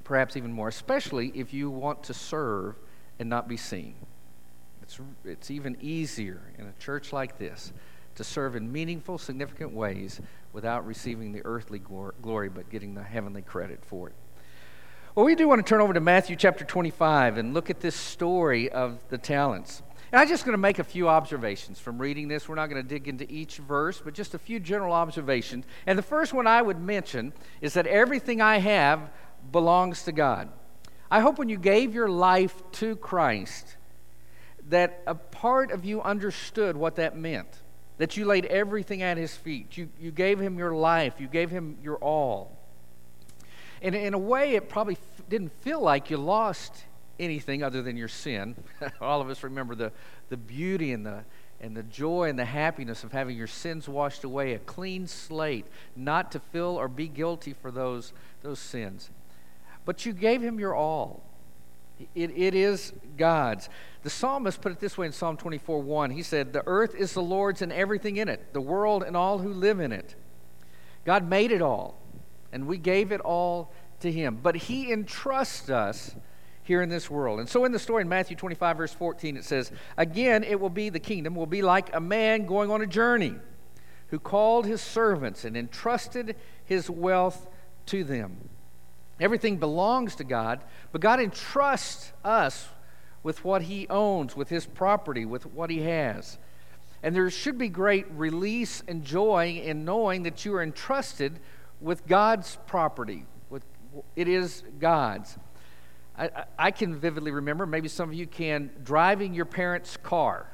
Perhaps 0.04 0.36
even 0.36 0.52
more, 0.52 0.68
especially 0.68 1.32
if 1.36 1.54
you 1.54 1.70
want 1.70 2.04
to 2.04 2.14
serve 2.14 2.76
and 3.20 3.30
not 3.30 3.48
be 3.48 3.56
seen. 3.56 3.96
It's, 4.82 5.00
it's 5.24 5.52
even 5.52 5.78
easier 5.80 6.42
in 6.58 6.66
a 6.66 6.74
church 6.74 7.14
like 7.14 7.38
this 7.38 7.72
to 8.16 8.24
serve 8.24 8.56
in 8.56 8.72
meaningful, 8.72 9.18
significant 9.18 9.74
ways 9.74 10.20
without 10.52 10.86
receiving 10.86 11.32
the 11.32 11.42
earthly 11.46 11.80
glory, 11.80 12.50
but 12.50 12.70
getting 12.70 12.94
the 12.94 13.04
heavenly 13.04 13.42
credit 13.42 13.84
for 13.86 14.10
it. 14.10 14.16
Well, 15.16 15.28
we 15.28 15.36
do 15.36 15.48
want 15.48 15.64
to 15.64 15.70
turn 15.70 15.80
over 15.80 15.94
to 15.94 16.00
Matthew 16.00 16.36
chapter 16.36 16.66
25 16.66 17.38
and 17.38 17.54
look 17.54 17.70
at 17.70 17.80
this 17.80 17.96
story 17.96 18.72
of 18.72 18.98
the 19.10 19.20
talents. 19.20 19.84
And 20.12 20.20
I'm 20.20 20.28
just 20.28 20.44
going 20.44 20.54
to 20.54 20.58
make 20.58 20.80
a 20.80 20.84
few 20.84 21.08
observations 21.08 21.78
from 21.78 22.00
reading 22.00 22.28
this. 22.28 22.50
We're 22.50 22.56
not 22.56 22.68
going 22.68 22.82
to 22.82 22.90
dig 22.90 23.08
into 23.08 23.32
each 23.32 23.58
verse, 23.58 24.02
but 24.04 24.16
just 24.16 24.34
a 24.34 24.40
few 24.40 24.60
general 24.60 24.92
observations. 24.92 25.66
And 25.86 26.00
the 26.00 26.04
first 26.04 26.34
one 26.34 26.48
I 26.48 26.64
would 26.64 26.80
mention 26.80 27.32
is 27.62 27.76
that 27.76 27.86
everything 27.86 28.42
I 28.42 28.58
have 28.58 29.12
belongs 29.52 30.02
to 30.06 30.12
God. 30.12 30.50
I 31.12 31.20
hope 31.20 31.38
when 31.38 31.48
you 31.48 31.60
gave 31.60 31.94
your 31.94 32.10
life 32.10 32.64
to 32.72 32.96
Christ, 32.96 33.78
that 34.70 35.04
a 35.06 35.14
part 35.14 35.70
of 35.70 35.86
you 35.86 36.02
understood 36.02 36.76
what 36.76 36.96
that 36.96 37.16
meant. 37.16 37.62
That 38.00 38.18
you 38.18 38.26
laid 38.26 38.46
everything 38.46 39.04
at 39.04 39.18
his 39.18 39.36
feet. 39.36 39.78
You, 39.78 39.90
you 40.00 40.10
gave 40.10 40.40
him 40.40 40.58
your 40.58 40.74
life. 40.74 41.20
You 41.20 41.28
gave 41.28 41.52
him 41.52 41.78
your 41.84 41.98
all. 41.98 42.63
And 43.84 43.94
in 43.94 44.14
a 44.14 44.18
way, 44.18 44.56
it 44.56 44.70
probably 44.70 44.96
f- 44.96 45.30
didn't 45.30 45.52
feel 45.62 45.82
like 45.82 46.10
you 46.10 46.18
lost 46.18 46.86
anything 47.20 47.62
other 47.62 47.82
than 47.82 47.98
your 47.98 48.08
sin. 48.08 48.56
All 49.02 49.20
of 49.20 49.30
us 49.30 49.44
remember 49.44 49.76
the, 49.76 49.92
the 50.30 50.38
beauty 50.38 50.94
and 50.94 51.06
the, 51.06 51.26
and 51.60 51.76
the 51.76 51.84
joy 51.84 52.30
and 52.30 52.40
the 52.40 52.46
happiness 52.46 53.04
of 53.04 53.12
having 53.12 53.38
your 53.38 53.46
sins 53.46 53.90
washed 53.90 54.24
away, 54.24 54.54
a 54.54 54.60
clean 54.60 55.06
slate, 55.06 55.66
not 55.98 56.32
to 56.32 56.40
feel 56.40 56.80
or 56.80 56.88
be 56.88 57.10
guilty 57.10 57.54
for 57.54 57.72
those, 57.72 58.14
those 58.42 58.60
sins. 58.60 59.10
But 59.84 60.06
you 60.06 60.14
gave 60.14 60.42
him 60.42 60.60
your 60.60 60.74
all. 60.74 61.22
It, 62.16 62.32
it 62.36 62.56
is 62.56 62.94
God's. 63.18 63.68
The 64.02 64.10
psalmist 64.10 64.62
put 64.62 64.72
it 64.72 64.80
this 64.80 64.98
way 64.98 65.06
in 65.06 65.12
Psalm 65.12 65.36
24 65.36 65.82
1. 65.82 66.10
He 66.12 66.24
said, 66.24 66.54
The 66.54 66.64
earth 66.66 66.96
is 66.96 67.14
the 67.14 67.22
Lord's 67.22 67.62
and 67.62 67.72
everything 67.72 68.16
in 68.16 68.30
it, 68.30 68.54
the 68.54 68.62
world 68.62 69.04
and 69.04 69.16
all 69.16 69.40
who 69.40 69.54
live 69.54 69.82
in 69.82 69.92
it. 69.92 70.16
God 71.06 71.30
made 71.30 71.52
it 71.52 71.62
all 71.62 72.03
and 72.54 72.68
we 72.68 72.78
gave 72.78 73.12
it 73.12 73.20
all 73.22 73.72
to 74.00 74.12
him. 74.12 74.40
But 74.42 74.56
he 74.56 74.92
entrusts 74.92 75.70
us 75.70 76.16
here 76.64 76.82
in 76.82 76.90
this 76.90 77.10
world. 77.10 77.40
And 77.40 77.50
so 77.50 77.66
in 77.66 77.72
the 77.72 77.80
story 77.80 78.04
in 78.04 78.10
Matthew 78.10 78.38
25, 78.38 78.78
verse 78.78 78.94
14, 78.94 79.36
it 79.36 79.44
says, 79.44 79.72
Again, 79.98 80.44
it 80.44 80.60
will 80.60 80.70
be, 80.70 80.90
the 80.90 81.00
kingdom 81.00 81.36
will 81.36 81.46
be 81.46 81.62
like 81.62 81.94
a 81.94 82.00
man 82.00 82.46
going 82.46 82.72
on 82.72 82.82
a 82.82 82.88
journey 82.88 83.36
who 84.08 84.20
called 84.20 84.66
his 84.66 84.82
servants 84.82 85.44
and 85.44 85.58
entrusted 85.58 86.36
his 86.64 86.90
wealth 86.90 87.48
to 87.88 88.04
them. 88.04 88.50
Everything 89.20 89.58
belongs 89.58 90.16
to 90.16 90.24
God, 90.24 90.62
but 90.92 91.02
God 91.02 91.20
entrusts 91.20 92.14
us 92.24 92.70
with 93.24 93.44
what 93.44 93.64
he 93.64 93.88
owns, 93.90 94.36
with 94.36 94.50
his 94.50 94.66
property, 94.66 95.26
with 95.26 95.46
what 95.46 95.70
he 95.70 95.82
has. 95.82 96.38
And 97.02 97.16
there 97.16 97.30
should 97.30 97.58
be 97.58 97.70
great 97.70 98.06
release 98.12 98.82
and 98.88 99.04
joy 99.04 99.62
in 99.64 99.86
knowing 99.86 100.24
that 100.24 100.46
you 100.46 100.56
are 100.56 100.64
entrusted 100.64 101.40
with 101.82 102.06
God's 102.08 102.58
property. 102.68 103.26
With, 103.50 103.64
it 104.16 104.28
is 104.28 104.64
God's. 104.80 105.38
I, 106.18 106.46
I 106.58 106.72
can 106.72 106.96
vividly 106.96 107.32
remember, 107.32 107.66
maybe 107.66 107.88
some 107.88 108.10
of 108.10 108.16
you 108.16 108.28
can, 108.28 108.70
driving 108.84 109.34
your 109.34 109.46
parents' 109.46 109.98
car. 109.98 110.48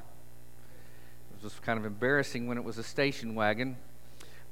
It 1.36 1.44
was 1.44 1.58
kind 1.60 1.78
of 1.78 1.84
embarrassing 1.84 2.46
when 2.46 2.58
it 2.58 2.64
was 2.64 2.78
a 2.78 2.82
station 2.82 3.34
wagon. 3.34 3.76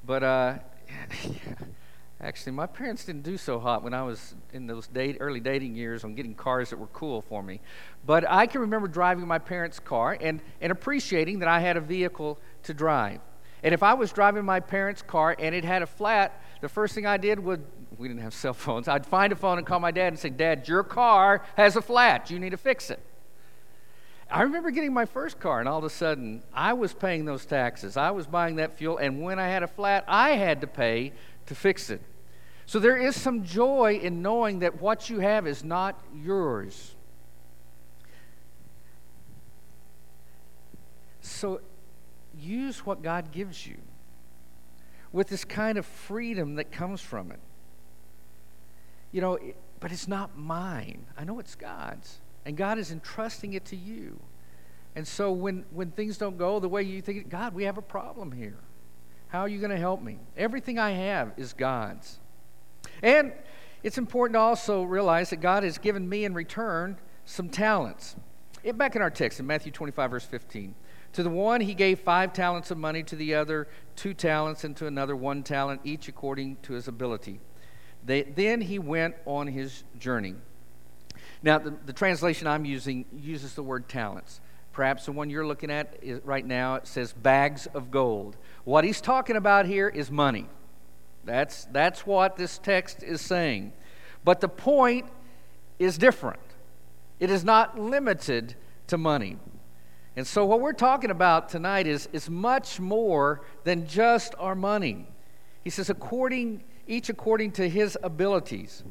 But 0.05 0.23
uh, 0.23 0.57
Actually, 2.21 2.51
my 2.51 2.65
parents 2.65 3.05
didn't 3.05 3.23
do 3.23 3.37
so 3.37 3.59
hot 3.59 3.81
when 3.81 3.93
I 3.93 4.03
was 4.03 4.35
in 4.51 4.67
those 4.67 4.87
date, 4.87 5.17
early 5.21 5.39
dating 5.39 5.75
years 5.75 6.03
on 6.03 6.15
getting 6.15 6.35
cars 6.35 6.69
that 6.69 6.77
were 6.77 6.87
cool 6.87 7.21
for 7.21 7.41
me. 7.41 7.61
But 8.05 8.29
I 8.29 8.45
can 8.45 8.59
remember 8.59 8.89
driving 8.89 9.25
my 9.25 9.39
parents' 9.39 9.79
car 9.79 10.17
and, 10.19 10.41
and 10.59 10.69
appreciating 10.69 11.39
that 11.39 11.47
I 11.47 11.61
had 11.61 11.77
a 11.77 11.81
vehicle 11.81 12.37
to 12.63 12.73
drive. 12.73 13.21
And 13.63 13.73
if 13.73 13.83
I 13.83 13.93
was 13.93 14.11
driving 14.11 14.45
my 14.45 14.59
parents' 14.59 15.01
car 15.01 15.35
and 15.37 15.53
it 15.53 15.65
had 15.65 15.81
a 15.81 15.87
flat, 15.87 16.41
the 16.61 16.69
first 16.69 16.95
thing 16.95 17.05
I 17.05 17.17
did 17.17 17.39
would, 17.39 17.63
we 17.97 18.07
didn't 18.07 18.21
have 18.21 18.33
cell 18.33 18.53
phones, 18.53 18.87
I'd 18.87 19.05
find 19.05 19.33
a 19.33 19.35
phone 19.35 19.57
and 19.57 19.67
call 19.67 19.79
my 19.79 19.91
dad 19.91 20.07
and 20.07 20.19
say, 20.19 20.29
Dad, 20.29 20.67
your 20.67 20.83
car 20.83 21.43
has 21.55 21.75
a 21.75 21.81
flat. 21.81 22.31
You 22.31 22.39
need 22.39 22.51
to 22.51 22.57
fix 22.57 22.89
it. 22.89 22.99
I 24.31 24.43
remember 24.43 24.69
getting 24.69 24.93
my 24.93 25.05
first 25.05 25.39
car, 25.39 25.59
and 25.59 25.67
all 25.67 25.79
of 25.79 25.83
a 25.83 25.89
sudden, 25.89 26.43
I 26.53 26.73
was 26.73 26.93
paying 26.93 27.25
those 27.25 27.45
taxes. 27.45 27.97
I 27.97 28.11
was 28.11 28.27
buying 28.27 28.57
that 28.57 28.77
fuel, 28.77 28.97
and 28.97 29.21
when 29.21 29.39
I 29.39 29.47
had 29.47 29.63
a 29.63 29.67
flat, 29.67 30.05
I 30.07 30.31
had 30.31 30.61
to 30.61 30.67
pay 30.67 31.13
to 31.47 31.55
fix 31.55 31.89
it. 31.89 32.01
So 32.67 32.77
there 32.77 32.95
is 32.95 33.19
some 33.19 33.43
joy 33.43 33.99
in 34.01 34.21
knowing 34.21 34.59
that 34.59 34.79
what 34.79 35.09
you 35.09 35.19
have 35.19 35.47
is 35.47 35.63
not 35.63 35.99
yours. 36.13 36.93
So 41.21 41.61
use 42.39 42.85
what 42.85 43.01
God 43.01 43.31
gives 43.31 43.65
you 43.65 43.77
with 45.11 45.27
this 45.27 45.43
kind 45.43 45.77
of 45.77 45.85
freedom 45.85 46.55
that 46.55 46.71
comes 46.71 47.01
from 47.01 47.31
it. 47.31 47.39
You 49.11 49.21
know, 49.21 49.39
but 49.79 49.91
it's 49.91 50.07
not 50.07 50.37
mine. 50.37 51.05
I 51.17 51.23
know 51.23 51.39
it's 51.39 51.55
God's. 51.55 52.19
And 52.45 52.55
God 52.55 52.77
is 52.77 52.91
entrusting 52.91 53.53
it 53.53 53.65
to 53.65 53.75
you. 53.75 54.19
And 54.95 55.07
so 55.07 55.31
when, 55.31 55.65
when 55.71 55.91
things 55.91 56.17
don't 56.17 56.37
go 56.37 56.59
the 56.59 56.69
way 56.69 56.83
you 56.83 57.01
think, 57.01 57.29
God, 57.29 57.53
we 57.53 57.63
have 57.63 57.77
a 57.77 57.81
problem 57.81 58.31
here. 58.31 58.57
How 59.27 59.41
are 59.41 59.47
you 59.47 59.59
going 59.59 59.71
to 59.71 59.77
help 59.77 60.01
me? 60.01 60.19
Everything 60.35 60.79
I 60.79 60.91
have 60.91 61.33
is 61.37 61.53
God's. 61.53 62.19
And 63.03 63.31
it's 63.83 63.97
important 63.97 64.35
to 64.35 64.39
also 64.39 64.83
realize 64.83 65.29
that 65.29 65.37
God 65.37 65.63
has 65.63 65.77
given 65.77 66.07
me 66.07 66.25
in 66.25 66.33
return 66.33 66.97
some 67.25 67.49
talents. 67.49 68.15
Back 68.73 68.95
in 68.95 69.01
our 69.01 69.11
text 69.11 69.39
in 69.39 69.47
Matthew 69.47 69.71
25, 69.71 70.11
verse 70.11 70.25
15. 70.25 70.75
To 71.13 71.23
the 71.23 71.29
one 71.29 71.61
he 71.61 71.73
gave 71.73 71.99
five 71.99 72.33
talents 72.33 72.71
of 72.71 72.77
money, 72.77 73.03
to 73.03 73.15
the 73.15 73.35
other 73.35 73.67
two 73.95 74.13
talents, 74.13 74.63
and 74.63 74.75
to 74.77 74.87
another 74.87 75.15
one 75.15 75.43
talent, 75.43 75.81
each 75.83 76.07
according 76.07 76.57
to 76.63 76.73
his 76.73 76.87
ability. 76.87 77.39
They, 78.05 78.23
then 78.23 78.61
he 78.61 78.79
went 78.79 79.15
on 79.25 79.47
his 79.47 79.83
journey. 79.97 80.35
Now, 81.41 81.57
the, 81.57 81.73
the, 81.85 81.93
translation 81.93 82.47
I'm 82.47 82.65
using 82.65 83.05
uses 83.11 83.53
the 83.53 83.63
word 83.63 83.87
talents. 83.87 84.41
Perhaps 84.71 85.05
the 85.05 85.11
one 85.11 85.29
you're 85.29 85.45
looking 85.45 85.71
at 85.71 85.97
right 86.23 86.45
now, 86.45 86.75
it 86.75 86.87
says 86.87 87.13
bags 87.13 87.65
of 87.67 87.91
gold. 87.91 88.37
What 88.63 88.83
he's 88.83 89.01
talking 89.01 89.35
about 89.35 89.65
here 89.65 89.89
is 89.89 90.11
money. 90.11 90.47
That's, 91.25 91.65
that's 91.65 92.05
what 92.05 92.37
this 92.37 92.57
text 92.57 93.03
is 93.03 93.21
saying. 93.21 93.73
But 94.23 94.41
the 94.41 94.49
point 94.49 95.07
is 95.77 95.97
different. 95.97 96.39
It 97.19 97.29
is 97.29 97.43
not 97.43 97.79
limited 97.79 98.55
to 98.87 98.97
money. 98.97 99.37
And 100.19 100.27
so, 100.27 100.43
what 100.43 100.59
we're 100.59 100.73
talking 100.73 101.11
about 101.11 101.47
tonight 101.47 101.87
is, 101.87 102.09
is 102.11 102.29
much 102.29 102.77
more 102.77 103.39
than 103.63 103.87
just 103.87 104.35
our 104.37 104.53
money. 104.53 105.07
He 105.63 105.69
says, 105.69 105.89
according, 105.89 106.61
each 106.87 107.07
according 107.07 107.53
to 107.53 107.69
his 107.69 107.97
abilities. 108.03 108.83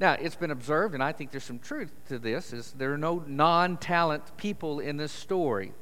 Now, 0.00 0.14
it's 0.14 0.34
been 0.34 0.50
observed, 0.50 0.94
and 0.94 1.02
I 1.02 1.12
think 1.12 1.30
there's 1.30 1.44
some 1.44 1.60
truth 1.60 1.92
to 2.08 2.18
this, 2.18 2.52
is 2.52 2.72
there 2.72 2.92
are 2.92 2.98
no 2.98 3.22
non-talent 3.24 4.36
people 4.36 4.80
in 4.80 4.96
this 4.96 5.12
story. 5.12 5.74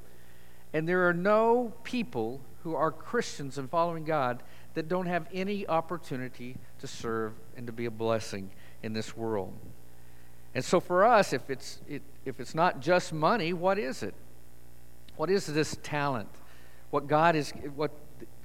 And 0.75 0.87
there 0.87 1.09
are 1.09 1.15
no 1.15 1.73
people 1.83 2.43
who 2.62 2.75
are 2.75 2.93
Christians 2.93 3.57
and 3.57 3.71
following 3.71 4.05
God 4.05 4.43
that 4.75 4.89
don't 4.91 5.07
have 5.07 5.27
any 5.33 5.67
opportunity 5.67 6.55
to 6.81 6.87
serve 6.87 7.33
and 7.57 7.67
to 7.67 7.73
be 7.73 7.87
a 7.87 7.91
blessing 7.91 8.51
in 8.83 8.93
this 8.93 9.17
world. 9.17 9.55
And 10.55 10.62
so 10.62 10.81
for 10.81 11.03
us, 11.03 11.33
if 11.33 11.49
it's, 11.49 11.81
it, 11.89 12.03
if 12.27 12.41
it's 12.41 12.55
not 12.55 12.81
just 12.81 13.15
money, 13.15 13.55
what 13.55 13.79
is 13.79 14.03
it? 14.03 14.12
What 15.17 15.31
is 15.31 15.47
this 15.47 15.77
talent? 15.83 16.29
What 16.91 17.07
God, 17.07 17.37
is, 17.37 17.53
what 17.75 17.91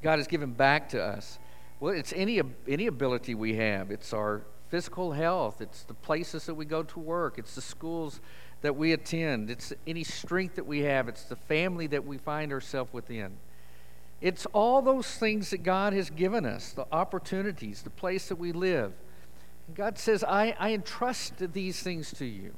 God 0.02 0.20
has 0.20 0.28
given 0.28 0.54
back 0.54 0.90
to 0.90 1.04
us? 1.04 1.40
Well, 1.80 1.94
it's 1.94 2.14
any, 2.14 2.42
any 2.68 2.88
ability 2.88 3.36
we 3.36 3.56
have. 3.56 3.92
It's 3.92 4.14
our 4.14 4.44
physical 4.70 5.12
health. 5.12 5.62
It's 5.62 5.84
the 5.84 5.94
places 5.94 6.46
that 6.46 6.56
we 6.56 6.66
go 6.66 6.84
to 6.84 7.00
work. 7.00 7.38
It's 7.38 7.56
the 7.56 7.62
schools 7.62 8.22
that 8.62 8.76
we 8.76 8.94
attend. 8.94 9.50
It's 9.50 9.74
any 9.86 10.04
strength 10.04 10.56
that 10.56 10.66
we 10.66 10.80
have. 10.82 11.10
It's 11.10 11.24
the 11.24 11.36
family 11.36 11.88
that 11.88 12.06
we 12.06 12.18
find 12.18 12.54
ourselves 12.54 12.94
within. 12.94 13.38
It's 14.22 14.46
all 14.54 14.82
those 14.82 15.08
things 15.08 15.50
that 15.50 15.64
God 15.64 15.94
has 15.94 16.10
given 16.10 16.46
us 16.46 16.72
the 16.72 16.86
opportunities, 16.92 17.82
the 17.82 17.90
place 17.90 18.30
that 18.30 18.38
we 18.38 18.52
live. 18.52 18.94
God 19.74 19.98
says, 19.98 20.24
I, 20.24 20.56
I 20.60 20.74
entrust 20.74 21.34
these 21.54 21.82
things 21.82 22.12
to 22.14 22.26
you. 22.26 22.54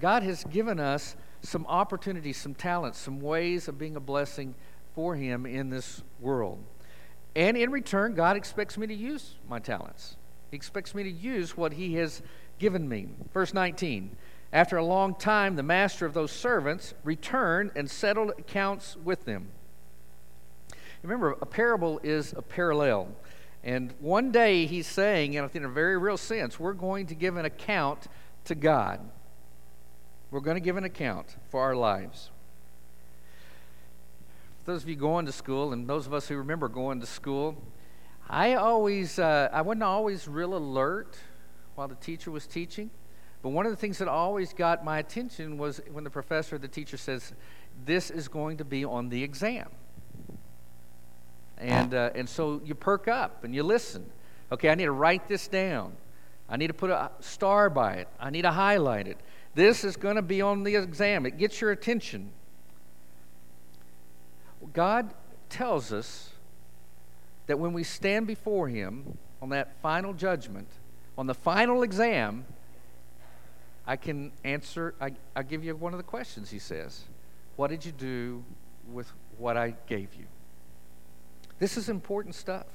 God 0.00 0.22
has 0.22 0.44
given 0.44 0.78
us 0.78 1.16
some 1.44 1.66
opportunities, 1.66 2.36
some 2.36 2.54
talents, 2.54 2.98
some 2.98 3.20
ways 3.20 3.68
of 3.68 3.78
being 3.78 3.96
a 3.96 4.00
blessing 4.00 4.54
for 4.94 5.14
Him 5.14 5.46
in 5.46 5.70
this 5.70 6.02
world. 6.20 6.58
And 7.36 7.56
in 7.56 7.70
return, 7.70 8.14
God 8.14 8.36
expects 8.36 8.78
me 8.78 8.86
to 8.86 8.94
use 8.94 9.36
my 9.48 9.58
talents. 9.58 10.16
He 10.50 10.56
expects 10.56 10.94
me 10.94 11.02
to 11.02 11.10
use 11.10 11.56
what 11.56 11.72
He 11.72 11.94
has 11.94 12.22
given 12.58 12.88
me. 12.88 13.08
Verse 13.32 13.52
19 13.52 14.16
After 14.52 14.76
a 14.76 14.84
long 14.84 15.14
time, 15.14 15.56
the 15.56 15.62
master 15.62 16.06
of 16.06 16.14
those 16.14 16.32
servants 16.32 16.94
returned 17.02 17.72
and 17.74 17.90
settled 17.90 18.30
accounts 18.38 18.96
with 18.96 19.24
them. 19.24 19.48
Remember, 21.02 21.32
a 21.42 21.46
parable 21.46 22.00
is 22.02 22.32
a 22.32 22.42
parallel. 22.42 23.08
And 23.62 23.94
one 23.98 24.30
day 24.30 24.66
he's 24.66 24.86
saying, 24.86 25.36
and 25.36 25.50
in 25.54 25.64
a 25.64 25.68
very 25.68 25.98
real 25.98 26.16
sense, 26.16 26.58
we're 26.60 26.72
going 26.72 27.06
to 27.06 27.14
give 27.14 27.36
an 27.36 27.44
account 27.44 28.06
to 28.44 28.54
God. 28.54 29.00
We're 30.34 30.40
going 30.40 30.56
to 30.56 30.60
give 30.60 30.76
an 30.76 30.82
account 30.82 31.36
for 31.48 31.60
our 31.60 31.76
lives. 31.76 32.32
For 34.64 34.72
those 34.72 34.82
of 34.82 34.88
you 34.88 34.96
going 34.96 35.26
to 35.26 35.32
school, 35.32 35.72
and 35.72 35.86
those 35.88 36.08
of 36.08 36.12
us 36.12 36.26
who 36.26 36.34
remember 36.34 36.66
going 36.66 36.98
to 36.98 37.06
school, 37.06 37.56
I 38.28 38.54
always, 38.54 39.20
uh, 39.20 39.48
I 39.52 39.62
wasn't 39.62 39.84
always 39.84 40.26
real 40.26 40.56
alert 40.56 41.16
while 41.76 41.86
the 41.86 41.94
teacher 41.94 42.32
was 42.32 42.48
teaching. 42.48 42.90
But 43.42 43.50
one 43.50 43.64
of 43.64 43.70
the 43.70 43.76
things 43.76 43.98
that 43.98 44.08
always 44.08 44.52
got 44.52 44.84
my 44.84 44.98
attention 44.98 45.56
was 45.56 45.80
when 45.92 46.02
the 46.02 46.10
professor, 46.10 46.58
the 46.58 46.66
teacher 46.66 46.96
says, 46.96 47.32
This 47.84 48.10
is 48.10 48.26
going 48.26 48.56
to 48.56 48.64
be 48.64 48.84
on 48.84 49.10
the 49.10 49.22
exam. 49.22 49.68
And, 51.58 51.94
uh, 51.94 52.10
and 52.16 52.28
so 52.28 52.60
you 52.64 52.74
perk 52.74 53.06
up 53.06 53.44
and 53.44 53.54
you 53.54 53.62
listen. 53.62 54.04
Okay, 54.50 54.68
I 54.68 54.74
need 54.74 54.86
to 54.86 54.90
write 54.90 55.28
this 55.28 55.46
down. 55.46 55.92
I 56.48 56.56
need 56.56 56.66
to 56.66 56.74
put 56.74 56.90
a 56.90 57.12
star 57.20 57.70
by 57.70 57.94
it. 57.94 58.08
I 58.18 58.30
need 58.30 58.42
to 58.42 58.50
highlight 58.50 59.06
it. 59.06 59.20
This 59.54 59.84
is 59.84 59.96
going 59.96 60.16
to 60.16 60.22
be 60.22 60.42
on 60.42 60.64
the 60.64 60.76
exam. 60.76 61.26
It 61.26 61.38
gets 61.38 61.60
your 61.60 61.70
attention. 61.70 62.30
God 64.72 65.14
tells 65.48 65.92
us 65.92 66.30
that 67.46 67.58
when 67.58 67.72
we 67.72 67.84
stand 67.84 68.26
before 68.26 68.68
Him 68.68 69.18
on 69.40 69.50
that 69.50 69.80
final 69.80 70.12
judgment, 70.12 70.68
on 71.16 71.26
the 71.26 71.34
final 71.34 71.82
exam, 71.82 72.44
I 73.86 73.96
can 73.96 74.32
answer, 74.42 74.94
I, 75.00 75.12
I 75.36 75.42
give 75.42 75.62
you 75.62 75.76
one 75.76 75.92
of 75.92 75.98
the 75.98 76.04
questions, 76.04 76.50
He 76.50 76.58
says. 76.58 77.02
What 77.56 77.68
did 77.68 77.84
you 77.84 77.92
do 77.92 78.42
with 78.90 79.10
what 79.38 79.56
I 79.56 79.74
gave 79.86 80.14
you? 80.14 80.26
This 81.58 81.76
is 81.76 81.88
important 81.88 82.34
stuff. 82.34 82.66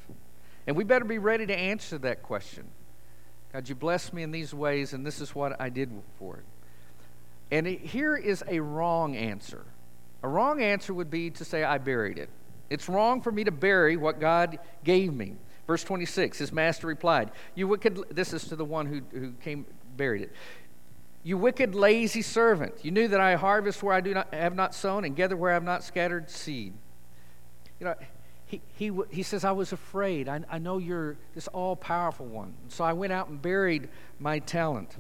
And 0.68 0.78
we 0.78 0.84
better 0.84 1.06
be 1.06 1.18
ready 1.18 1.46
to 1.48 1.58
answer 1.58 1.98
that 1.98 2.24
question. 2.24 2.68
God, 3.52 3.68
you 3.68 3.76
blessed 3.76 4.13
me 4.13 4.24
in 4.24 4.32
these 4.32 4.54
ways, 4.54 4.94
and 4.94 5.06
this 5.06 5.20
is 5.20 5.34
what 5.34 5.60
I 5.60 5.70
did 5.70 5.92
for 6.20 6.38
it. 6.38 6.46
And 7.52 7.66
here 7.66 8.16
is 8.16 8.44
a 8.48 8.60
wrong 8.60 9.16
answer. 9.16 9.66
A 10.22 10.28
wrong 10.28 10.62
answer 10.62 10.94
would 10.94 11.10
be 11.10 11.30
to 11.32 11.46
say, 11.46 11.64
I 11.64 11.78
buried 11.78 12.18
it. 12.18 12.30
It's 12.70 12.88
wrong 12.88 13.22
for 13.22 13.32
me 13.32 13.44
to 13.46 13.52
bury 13.52 13.98
what 13.98 14.20
God 14.20 14.60
gave 14.84 15.14
me. 15.14 15.36
Verse 15.66 15.84
26, 15.84 16.40
his 16.40 16.52
master 16.52 16.88
replied, 16.88 17.32
You 17.56 17.68
wicked, 17.68 18.00
this 18.12 18.34
is 18.34 18.46
to 18.46 18.56
the 18.56 18.66
one 18.66 18.86
who, 18.86 19.02
who 19.18 19.34
came, 19.34 19.66
buried 19.96 20.24
it. 20.24 20.34
You 21.24 21.38
wicked, 21.38 21.76
lazy 21.76 22.22
servant. 22.22 22.74
You 22.84 22.92
knew 22.92 23.08
that 23.08 23.20
I 23.20 23.36
harvest 23.36 23.84
where 23.84 23.94
I 23.94 24.02
do 24.02 24.14
not, 24.14 24.34
have 24.34 24.56
not 24.56 24.74
sown 24.74 25.06
and 25.06 25.16
gather 25.16 25.36
where 25.36 25.52
I 25.52 25.54
have 25.54 25.64
not 25.64 25.84
scattered 25.84 26.30
seed. 26.30 26.74
You 27.80 27.88
know, 27.88 27.96
he, 28.46 28.62
he, 28.78 28.92
he 29.10 29.24
says, 29.24 29.44
I 29.44 29.52
was 29.52 29.72
afraid. 29.72 30.28
I, 30.28 30.42
I 30.50 30.58
know 30.58 30.80
you're 30.80 31.18
this 31.36 31.48
all 31.50 31.76
powerful 31.76 32.26
one. 32.26 32.54
So 32.70 32.84
I 32.84 32.94
went 32.94 33.14
out 33.14 33.30
and 33.30 33.42
buried 33.42 33.90
my 34.20 34.40
talent. 34.40 34.96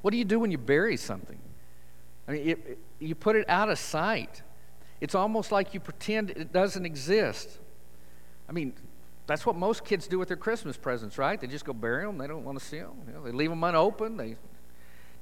What 0.00 0.12
do 0.12 0.16
you 0.16 0.24
do 0.24 0.38
when 0.38 0.50
you 0.50 0.58
bury 0.58 0.96
something? 0.96 1.38
I 2.26 2.32
mean, 2.32 2.48
it, 2.48 2.66
it, 2.66 2.78
you 3.00 3.14
put 3.14 3.36
it 3.36 3.44
out 3.48 3.68
of 3.68 3.78
sight. 3.78 4.42
It's 5.00 5.14
almost 5.14 5.52
like 5.52 5.74
you 5.74 5.80
pretend 5.80 6.30
it 6.30 6.52
doesn't 6.52 6.86
exist. 6.86 7.58
I 8.48 8.52
mean, 8.52 8.72
that's 9.26 9.46
what 9.46 9.56
most 9.56 9.84
kids 9.84 10.06
do 10.06 10.18
with 10.18 10.28
their 10.28 10.36
Christmas 10.36 10.76
presents, 10.76 11.18
right? 11.18 11.40
They 11.40 11.46
just 11.46 11.64
go 11.64 11.72
bury 11.72 12.04
them. 12.04 12.18
They 12.18 12.26
don't 12.26 12.44
want 12.44 12.58
to 12.58 12.64
see 12.64 12.78
them. 12.78 12.96
You 13.06 13.14
know, 13.14 13.24
they 13.24 13.32
leave 13.32 13.50
them 13.50 13.64
unopened. 13.64 14.20
They, 14.20 14.36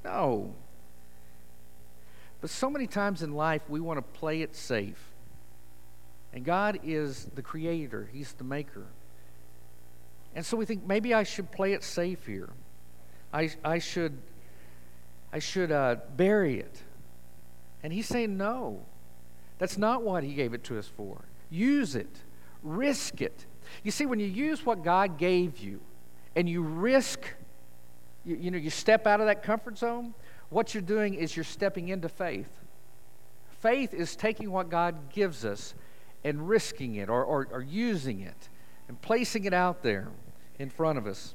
no. 0.05 0.55
But 2.41 2.51
so 2.51 2.69
many 2.69 2.87
times 2.87 3.23
in 3.23 3.35
life, 3.35 3.63
we 3.69 3.81
want 3.81 3.99
to 3.99 4.19
play 4.19 4.43
it 4.43 4.57
safe. 4.57 5.13
And 6.33 6.45
God 6.45 6.81
is 6.83 7.27
the 7.35 7.43
creator, 7.43 8.09
He's 8.13 8.33
the 8.33 8.45
maker. 8.45 8.87
And 10.35 10.45
so 10.45 10.57
we 10.57 10.65
think 10.65 10.87
maybe 10.87 11.13
I 11.13 11.25
should 11.25 11.53
play 11.53 11.75
it 11.75 11.85
safe 11.85 12.27
here. 12.27 12.49
I, 13.33 13.51
I 13.65 13.79
should, 13.79 14.17
I 15.33 15.39
should 15.39 15.71
uh, 15.71 15.97
bury 16.17 16.59
it. 16.59 16.83
And 17.83 17.93
he's 17.93 18.07
saying, 18.07 18.37
no, 18.37 18.85
that's 19.59 19.79
not 19.79 20.03
what 20.03 20.25
he 20.25 20.35
gave 20.35 20.55
it 20.55 20.65
to 20.65 20.79
us 20.79 20.87
for. 20.87 21.25
Use 21.51 21.95
it, 21.95 22.23
risk 22.63 23.21
it. 23.21 23.47
You 23.83 23.91
see, 23.91 24.07
when 24.07 24.21
you 24.21 24.27
use 24.27 24.65
what 24.65 24.85
God 24.85 25.19
gave 25.19 25.59
you 25.59 25.81
and 26.37 26.49
you 26.49 26.63
risk, 26.63 27.21
you, 28.25 28.37
you 28.37 28.51
know, 28.51 28.59
you 28.59 28.71
step 28.71 29.07
out 29.07 29.21
of 29.21 29.27
that 29.27 29.43
comfort 29.43 29.79
zone, 29.79 30.15
what 30.51 30.75
you're 30.75 30.83
doing 30.83 31.15
is 31.15 31.37
you're 31.37 31.45
stepping 31.45 31.89
into 31.89 32.09
faith. 32.09 32.61
Faith 33.61 33.95
is 33.95 34.17
taking 34.17 34.51
what 34.51 34.69
God 34.69 35.11
gives 35.11 35.45
us 35.45 35.75
and 36.25 36.49
risking 36.49 36.97
it 36.97 37.09
or, 37.09 37.25
or, 37.25 37.49
or 37.51 37.63
using 37.63 38.21
it 38.21 38.49
and 38.89 39.01
placing 39.01 39.45
it 39.45 39.55
out 39.55 39.83
there 39.83 40.09
in 40.59 40.69
front 40.69 40.99
of 40.99 41.07
us. 41.07 41.35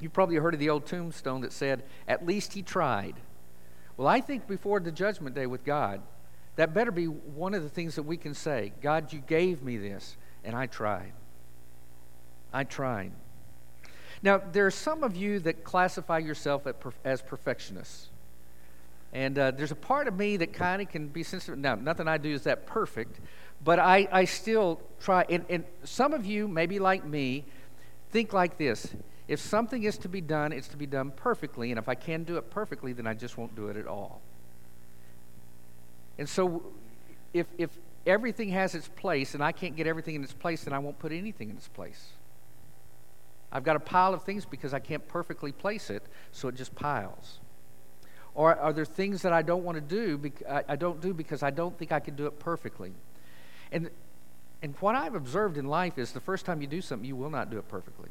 You've 0.00 0.12
probably 0.12 0.36
heard 0.36 0.54
of 0.54 0.60
the 0.60 0.70
old 0.70 0.86
tombstone 0.86 1.40
that 1.40 1.52
said, 1.52 1.82
At 2.06 2.24
least 2.24 2.52
he 2.52 2.62
tried. 2.62 3.14
Well, 3.98 4.06
I 4.06 4.20
think 4.20 4.46
before 4.46 4.78
the 4.80 4.92
judgment 4.92 5.34
day 5.34 5.46
with 5.46 5.64
God, 5.64 6.00
that 6.56 6.72
better 6.72 6.92
be 6.92 7.06
one 7.06 7.52
of 7.52 7.64
the 7.64 7.68
things 7.68 7.96
that 7.96 8.04
we 8.04 8.16
can 8.16 8.32
say 8.32 8.72
God, 8.80 9.12
you 9.12 9.18
gave 9.18 9.62
me 9.62 9.76
this, 9.76 10.16
and 10.44 10.56
I 10.56 10.66
tried. 10.66 11.12
I 12.52 12.64
tried. 12.64 13.12
Now, 14.22 14.38
there 14.38 14.66
are 14.66 14.70
some 14.70 15.02
of 15.02 15.16
you 15.16 15.40
that 15.40 15.64
classify 15.64 16.18
yourself 16.18 16.66
as 17.04 17.20
perfectionists. 17.22 18.08
And 19.12 19.38
uh, 19.38 19.50
there's 19.52 19.72
a 19.72 19.76
part 19.76 20.06
of 20.06 20.16
me 20.16 20.36
that 20.38 20.52
kind 20.52 20.82
of 20.82 20.88
can 20.88 21.08
be 21.08 21.22
sensitive. 21.22 21.58
Now, 21.58 21.74
nothing 21.74 22.08
I 22.08 22.18
do 22.18 22.30
is 22.30 22.42
that 22.42 22.66
perfect, 22.66 23.20
but 23.64 23.78
I, 23.78 24.08
I 24.12 24.24
still 24.26 24.80
try. 25.00 25.24
And, 25.28 25.44
and 25.48 25.64
some 25.84 26.12
of 26.12 26.26
you, 26.26 26.46
maybe 26.46 26.78
like 26.78 27.04
me, 27.04 27.44
think 28.10 28.32
like 28.32 28.58
this 28.58 28.94
if 29.28 29.40
something 29.40 29.82
is 29.84 29.98
to 29.98 30.08
be 30.08 30.22
done, 30.22 30.52
it's 30.52 30.68
to 30.68 30.76
be 30.78 30.86
done 30.86 31.10
perfectly. 31.10 31.70
And 31.70 31.78
if 31.78 31.88
I 31.88 31.94
can 31.94 32.24
do 32.24 32.38
it 32.38 32.50
perfectly, 32.50 32.94
then 32.94 33.06
I 33.06 33.12
just 33.12 33.36
won't 33.36 33.54
do 33.54 33.68
it 33.68 33.76
at 33.76 33.86
all. 33.86 34.22
And 36.18 36.26
so, 36.26 36.64
if, 37.34 37.46
if 37.58 37.70
everything 38.06 38.48
has 38.48 38.74
its 38.74 38.88
place 38.88 39.34
and 39.34 39.44
I 39.44 39.52
can't 39.52 39.76
get 39.76 39.86
everything 39.86 40.14
in 40.14 40.24
its 40.24 40.32
place, 40.32 40.64
then 40.64 40.72
I 40.72 40.78
won't 40.78 40.98
put 40.98 41.12
anything 41.12 41.50
in 41.50 41.56
its 41.56 41.68
place. 41.68 42.08
I've 43.52 43.64
got 43.64 43.76
a 43.76 43.80
pile 43.80 44.14
of 44.14 44.24
things 44.24 44.44
because 44.44 44.74
I 44.74 44.78
can't 44.78 45.06
perfectly 45.06 45.52
place 45.52 45.90
it, 45.90 46.02
so 46.32 46.48
it 46.48 46.54
just 46.54 46.74
piles. 46.74 47.38
Or 48.34 48.56
are 48.56 48.72
there 48.72 48.84
things 48.84 49.22
that 49.22 49.32
I 49.32 49.42
don't 49.42 49.64
want 49.64 49.76
to 49.76 49.80
do? 49.80 50.30
I 50.68 50.76
don't 50.76 51.00
do 51.00 51.12
because 51.12 51.42
I 51.42 51.50
don't 51.50 51.76
think 51.78 51.92
I 51.92 52.00
can 52.00 52.14
do 52.14 52.26
it 52.26 52.38
perfectly. 52.38 52.92
And, 53.72 53.90
and 54.62 54.74
what 54.80 54.94
I've 54.94 55.14
observed 55.14 55.58
in 55.58 55.66
life 55.66 55.98
is 55.98 56.12
the 56.12 56.20
first 56.20 56.46
time 56.46 56.60
you 56.60 56.66
do 56.66 56.80
something, 56.80 57.06
you 57.06 57.16
will 57.16 57.30
not 57.30 57.50
do 57.50 57.58
it 57.58 57.68
perfectly. 57.68 58.10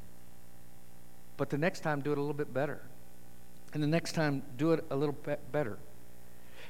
But 1.38 1.50
the 1.50 1.58
next 1.58 1.82
time, 1.82 2.02
do 2.02 2.12
it 2.12 2.18
a 2.18 2.22
little 2.22 2.34
bit 2.34 2.54
better. 2.54 2.82
And 3.74 3.82
the 3.82 3.88
next 3.88 4.14
time, 4.14 4.44
do 4.58 4.74
it 4.74 4.84
a 4.90 4.96
little 4.96 5.16
bit 5.24 5.40
better. 5.52 5.78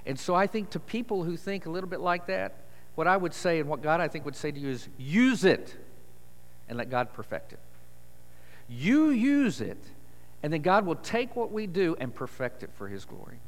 And 0.05 0.19
so 0.19 0.35
I 0.35 0.47
think 0.47 0.69
to 0.71 0.79
people 0.79 1.23
who 1.23 1.37
think 1.37 1.65
a 1.65 1.69
little 1.69 1.89
bit 1.89 1.99
like 1.99 2.27
that, 2.27 2.65
what 2.95 3.07
I 3.07 3.15
would 3.15 3.33
say 3.33 3.59
and 3.59 3.69
what 3.69 3.81
God 3.81 4.01
I 4.01 4.07
think 4.07 4.25
would 4.25 4.35
say 4.35 4.51
to 4.51 4.59
you 4.59 4.69
is 4.69 4.87
use 4.97 5.43
it 5.45 5.75
and 6.67 6.77
let 6.77 6.89
God 6.89 7.13
perfect 7.13 7.53
it. 7.53 7.59
You 8.67 9.09
use 9.09 9.61
it, 9.61 9.77
and 10.43 10.51
then 10.51 10.61
God 10.61 10.85
will 10.85 10.95
take 10.95 11.35
what 11.35 11.51
we 11.51 11.67
do 11.67 11.95
and 11.99 12.13
perfect 12.13 12.63
it 12.63 12.71
for 12.73 12.87
His 12.87 13.05
glory. 13.05 13.39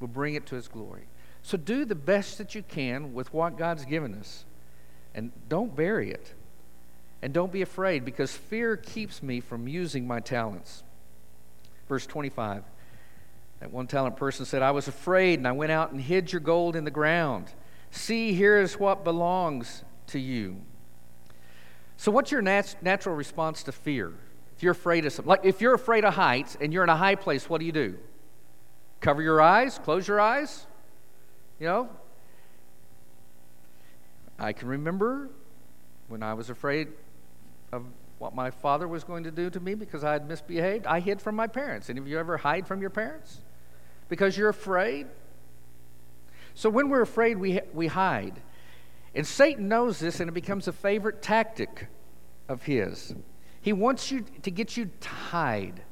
Will 0.00 0.08
bring 0.08 0.34
it 0.34 0.46
to 0.46 0.54
His 0.54 0.68
glory. 0.68 1.04
So 1.42 1.58
do 1.58 1.84
the 1.84 1.94
best 1.94 2.38
that 2.38 2.54
you 2.54 2.62
can 2.62 3.12
with 3.12 3.32
what 3.34 3.58
God's 3.58 3.84
given 3.84 4.14
us, 4.14 4.44
and 5.14 5.32
don't 5.48 5.74
bury 5.74 6.10
it. 6.10 6.32
And 7.24 7.32
don't 7.32 7.50
be 7.50 7.62
afraid 7.62 8.04
because 8.04 8.32
fear 8.32 8.76
keeps 8.76 9.22
me 9.22 9.40
from 9.40 9.66
using 9.66 10.06
my 10.06 10.20
talents. 10.20 10.82
Verse 11.88 12.04
25. 12.04 12.62
That 13.60 13.72
one 13.72 13.86
talent 13.86 14.16
person 14.16 14.44
said, 14.44 14.60
I 14.60 14.72
was 14.72 14.88
afraid 14.88 15.38
and 15.38 15.48
I 15.48 15.52
went 15.52 15.72
out 15.72 15.90
and 15.90 15.98
hid 15.98 16.30
your 16.30 16.40
gold 16.40 16.76
in 16.76 16.84
the 16.84 16.90
ground. 16.90 17.46
See, 17.90 18.34
here 18.34 18.60
is 18.60 18.78
what 18.78 19.04
belongs 19.04 19.84
to 20.08 20.18
you. 20.18 20.60
So, 21.96 22.12
what's 22.12 22.30
your 22.30 22.42
nat- 22.42 22.76
natural 22.82 23.14
response 23.14 23.62
to 23.62 23.72
fear? 23.72 24.12
If 24.54 24.62
you're 24.62 24.72
afraid 24.72 25.06
of 25.06 25.14
something, 25.14 25.30
like 25.30 25.46
if 25.46 25.62
you're 25.62 25.72
afraid 25.72 26.04
of 26.04 26.12
heights 26.12 26.58
and 26.60 26.74
you're 26.74 26.84
in 26.84 26.90
a 26.90 26.96
high 26.96 27.14
place, 27.14 27.48
what 27.48 27.58
do 27.58 27.64
you 27.64 27.72
do? 27.72 27.96
Cover 29.00 29.22
your 29.22 29.40
eyes, 29.40 29.78
close 29.78 30.06
your 30.06 30.20
eyes. 30.20 30.66
You 31.58 31.68
know? 31.68 31.88
I 34.38 34.52
can 34.52 34.68
remember 34.68 35.30
when 36.08 36.22
I 36.22 36.34
was 36.34 36.50
afraid 36.50 36.88
what 38.24 38.34
my 38.34 38.50
father 38.50 38.88
was 38.88 39.04
going 39.04 39.22
to 39.24 39.30
do 39.30 39.50
to 39.50 39.60
me 39.60 39.74
because 39.74 40.02
I 40.02 40.14
had 40.14 40.26
misbehaved, 40.26 40.86
I 40.86 41.00
hid 41.00 41.20
from 41.20 41.36
my 41.36 41.46
parents. 41.46 41.90
Any 41.90 42.00
of 42.00 42.08
you 42.08 42.18
ever 42.18 42.38
hide 42.38 42.66
from 42.66 42.80
your 42.80 42.88
parents? 42.88 43.42
Because 44.08 44.38
you're 44.38 44.48
afraid? 44.48 45.08
So 46.54 46.70
when 46.70 46.88
we're 46.88 47.02
afraid, 47.02 47.36
we, 47.36 47.60
we 47.74 47.86
hide. 47.86 48.40
And 49.14 49.26
Satan 49.26 49.68
knows 49.68 49.98
this, 49.98 50.20
and 50.20 50.30
it 50.30 50.32
becomes 50.32 50.66
a 50.66 50.72
favorite 50.72 51.20
tactic 51.20 51.88
of 52.48 52.62
his. 52.62 53.14
He 53.60 53.74
wants 53.74 54.10
you 54.10 54.24
to 54.42 54.50
get 54.50 54.74
you 54.74 54.90
to 55.00 55.08
hide. 55.08 55.82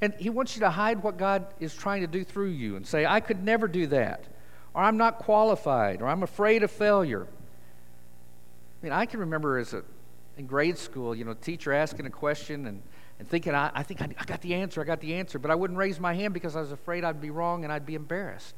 And 0.00 0.14
he 0.20 0.30
wants 0.30 0.54
you 0.54 0.60
to 0.60 0.70
hide 0.70 1.02
what 1.02 1.16
God 1.16 1.48
is 1.58 1.74
trying 1.74 2.02
to 2.02 2.06
do 2.06 2.22
through 2.22 2.50
you 2.50 2.76
and 2.76 2.86
say, 2.86 3.04
I 3.04 3.18
could 3.18 3.42
never 3.42 3.66
do 3.66 3.88
that, 3.88 4.24
or 4.72 4.84
I'm 4.84 4.98
not 4.98 5.18
qualified, 5.18 6.00
or 6.00 6.06
I'm 6.06 6.22
afraid 6.22 6.62
of 6.62 6.70
failure. 6.70 7.26
I 7.26 8.84
mean, 8.84 8.92
I 8.92 9.04
can 9.04 9.18
remember 9.18 9.58
as 9.58 9.74
a 9.74 9.82
in 10.36 10.46
grade 10.46 10.78
school, 10.78 11.14
you 11.14 11.24
know, 11.24 11.34
teacher 11.34 11.72
asking 11.72 12.06
a 12.06 12.10
question 12.10 12.66
and, 12.66 12.82
and 13.18 13.28
thinking, 13.28 13.54
I, 13.54 13.70
I 13.74 13.82
think 13.82 14.02
I, 14.02 14.08
I 14.18 14.24
got 14.24 14.40
the 14.42 14.54
answer, 14.54 14.80
I 14.80 14.84
got 14.84 15.00
the 15.00 15.14
answer, 15.14 15.38
but 15.38 15.50
I 15.50 15.54
wouldn't 15.54 15.78
raise 15.78 15.98
my 15.98 16.14
hand 16.14 16.34
because 16.34 16.56
I 16.56 16.60
was 16.60 16.72
afraid 16.72 17.04
I'd 17.04 17.20
be 17.20 17.30
wrong 17.30 17.64
and 17.64 17.72
I'd 17.72 17.86
be 17.86 17.94
embarrassed. 17.94 18.54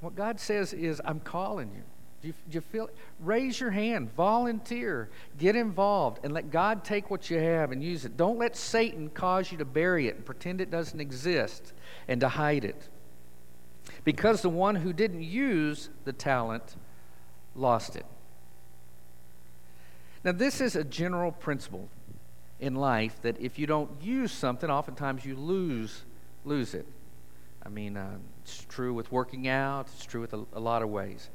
What 0.00 0.14
God 0.14 0.40
says 0.40 0.72
is, 0.72 1.00
I'm 1.04 1.20
calling 1.20 1.70
you. 1.74 1.82
Do 2.20 2.28
you, 2.28 2.34
do 2.50 2.54
you 2.54 2.60
feel 2.60 2.86
it? 2.86 2.94
Raise 3.20 3.58
your 3.58 3.70
hand, 3.70 4.12
volunteer, 4.14 5.10
get 5.38 5.56
involved, 5.56 6.20
and 6.24 6.32
let 6.32 6.50
God 6.50 6.84
take 6.84 7.10
what 7.10 7.30
you 7.30 7.38
have 7.38 7.72
and 7.72 7.82
use 7.82 8.04
it. 8.04 8.16
Don't 8.16 8.38
let 8.38 8.56
Satan 8.56 9.10
cause 9.10 9.50
you 9.50 9.58
to 9.58 9.64
bury 9.64 10.06
it 10.06 10.16
and 10.16 10.24
pretend 10.24 10.60
it 10.60 10.70
doesn't 10.70 11.00
exist 11.00 11.72
and 12.06 12.20
to 12.20 12.28
hide 12.28 12.64
it. 12.64 12.88
Because 14.04 14.40
the 14.42 14.48
one 14.48 14.76
who 14.76 14.92
didn't 14.92 15.22
use 15.22 15.88
the 16.04 16.12
talent 16.12 16.76
lost 17.56 17.96
it. 17.96 18.06
Now, 20.24 20.32
this 20.32 20.60
is 20.60 20.76
a 20.76 20.84
general 20.84 21.32
principle 21.32 21.88
in 22.60 22.76
life 22.76 23.20
that 23.22 23.40
if 23.40 23.58
you 23.58 23.66
don't 23.66 23.90
use 24.00 24.30
something, 24.30 24.70
oftentimes 24.70 25.24
you 25.24 25.34
lose 25.34 26.04
lose 26.44 26.74
it. 26.74 26.86
I 27.64 27.68
mean, 27.68 27.96
uh, 27.96 28.18
it's 28.42 28.64
true 28.68 28.92
with 28.94 29.12
working 29.12 29.48
out. 29.48 29.86
It's 29.94 30.04
true 30.04 30.20
with 30.20 30.32
a, 30.32 30.44
a, 30.54 30.60
lot 30.60 30.82
of 30.82 30.88
ways. 30.88 31.30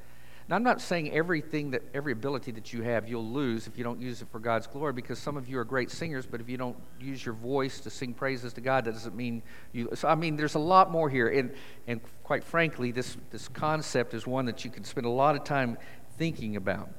Now, 0.49 0.57
I'm 0.57 0.63
not 0.63 0.81
saying 0.81 1.11
everything 1.11 1.71
that 1.71 1.83
every 1.93 2.11
ability 2.11 2.51
that 2.51 2.73
you 2.73 2.81
have 2.81 3.07
you'll 3.07 3.29
lose 3.29 3.67
if 3.67 3.77
you 3.77 3.83
don't 3.83 4.01
use 4.01 4.21
it 4.21 4.27
for 4.29 4.39
God's 4.39 4.67
glory, 4.67 4.93
because 4.93 5.19
some 5.19 5.37
of 5.37 5.47
you 5.47 5.59
are 5.59 5.65
great 5.65 5.91
singers, 5.91 6.25
but 6.25 6.41
if 6.41 6.49
you 6.49 6.57
don't 6.57 6.75
use 6.99 7.25
your 7.25 7.35
voice 7.35 7.79
to 7.81 7.89
sing 7.89 8.13
praises 8.13 8.53
to 8.53 8.61
God, 8.61 8.85
that 8.85 8.93
doesn't 8.93 9.15
mean 9.15 9.41
you. 9.71 9.89
So, 9.93 10.07
I 10.07 10.15
mean, 10.15 10.35
there's 10.35 10.55
a 10.55 10.59
lot 10.59 10.91
more 10.91 11.09
here, 11.09 11.27
and 11.29 11.53
and 11.87 12.01
quite 12.23 12.43
frankly, 12.43 12.91
this 12.91 13.17
this 13.31 13.47
concept 13.49 14.13
is 14.13 14.27
one 14.27 14.45
that 14.45 14.63
you 14.63 14.71
can 14.71 14.83
spend 14.83 15.05
a 15.05 15.09
lot 15.09 15.35
of 15.35 15.43
time 15.43 15.77
thinking 16.17 16.55
about. 16.55 16.89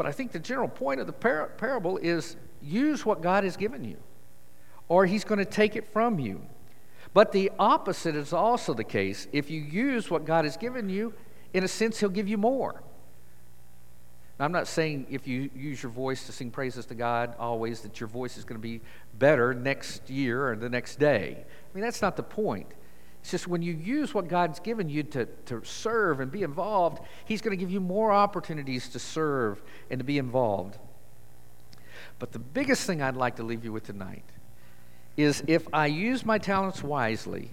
But 0.00 0.06
I 0.06 0.12
think 0.12 0.32
the 0.32 0.38
general 0.38 0.66
point 0.66 0.98
of 0.98 1.06
the 1.06 1.12
par- 1.12 1.50
parable 1.58 1.98
is 1.98 2.36
use 2.62 3.04
what 3.04 3.20
God 3.20 3.44
has 3.44 3.58
given 3.58 3.84
you, 3.84 3.98
or 4.88 5.04
He's 5.04 5.24
going 5.24 5.40
to 5.40 5.44
take 5.44 5.76
it 5.76 5.92
from 5.92 6.18
you. 6.18 6.40
But 7.12 7.32
the 7.32 7.52
opposite 7.58 8.16
is 8.16 8.32
also 8.32 8.72
the 8.72 8.82
case. 8.82 9.28
If 9.30 9.50
you 9.50 9.60
use 9.60 10.10
what 10.10 10.24
God 10.24 10.46
has 10.46 10.56
given 10.56 10.88
you, 10.88 11.12
in 11.52 11.64
a 11.64 11.68
sense, 11.68 12.00
He'll 12.00 12.08
give 12.08 12.28
you 12.28 12.38
more. 12.38 12.82
Now, 14.38 14.46
I'm 14.46 14.52
not 14.52 14.68
saying 14.68 15.06
if 15.10 15.28
you 15.28 15.50
use 15.54 15.82
your 15.82 15.92
voice 15.92 16.24
to 16.24 16.32
sing 16.32 16.50
praises 16.50 16.86
to 16.86 16.94
God 16.94 17.34
always 17.38 17.82
that 17.82 18.00
your 18.00 18.08
voice 18.08 18.38
is 18.38 18.44
going 18.44 18.58
to 18.58 18.66
be 18.66 18.80
better 19.18 19.52
next 19.52 20.08
year 20.08 20.48
or 20.48 20.56
the 20.56 20.70
next 20.70 20.98
day. 20.98 21.44
I 21.44 21.74
mean, 21.74 21.84
that's 21.84 22.00
not 22.00 22.16
the 22.16 22.22
point. 22.22 22.68
It's 23.20 23.30
just 23.30 23.46
when 23.46 23.62
you 23.62 23.74
use 23.74 24.14
what 24.14 24.28
God's 24.28 24.60
given 24.60 24.88
you 24.88 25.02
to, 25.02 25.26
to 25.46 25.62
serve 25.64 26.20
and 26.20 26.30
be 26.30 26.42
involved, 26.42 27.02
He's 27.24 27.40
going 27.40 27.56
to 27.56 27.60
give 27.60 27.70
you 27.70 27.80
more 27.80 28.12
opportunities 28.12 28.88
to 28.90 28.98
serve 28.98 29.62
and 29.90 29.98
to 29.98 30.04
be 30.04 30.18
involved. 30.18 30.78
But 32.18 32.32
the 32.32 32.38
biggest 32.38 32.86
thing 32.86 33.02
I'd 33.02 33.16
like 33.16 33.36
to 33.36 33.42
leave 33.42 33.64
you 33.64 33.72
with 33.72 33.84
tonight 33.84 34.24
is 35.16 35.42
if 35.46 35.66
I 35.72 35.86
use 35.86 36.24
my 36.24 36.38
talents 36.38 36.82
wisely, 36.82 37.50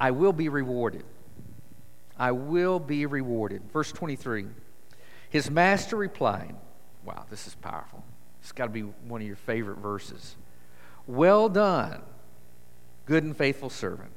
I 0.00 0.10
will 0.10 0.32
be 0.32 0.48
rewarded. 0.48 1.04
I 2.18 2.32
will 2.32 2.78
be 2.78 3.06
rewarded. 3.06 3.62
Verse 3.72 3.92
23 3.92 4.46
His 5.30 5.50
master 5.50 5.96
replied, 5.96 6.54
Wow, 7.04 7.26
this 7.30 7.46
is 7.46 7.54
powerful. 7.54 8.04
It's 8.40 8.52
got 8.52 8.66
to 8.66 8.72
be 8.72 8.82
one 8.82 9.20
of 9.20 9.26
your 9.26 9.36
favorite 9.36 9.78
verses. 9.78 10.36
Well 11.06 11.48
done, 11.48 12.02
good 13.06 13.24
and 13.24 13.36
faithful 13.36 13.70
servant. 13.70 14.10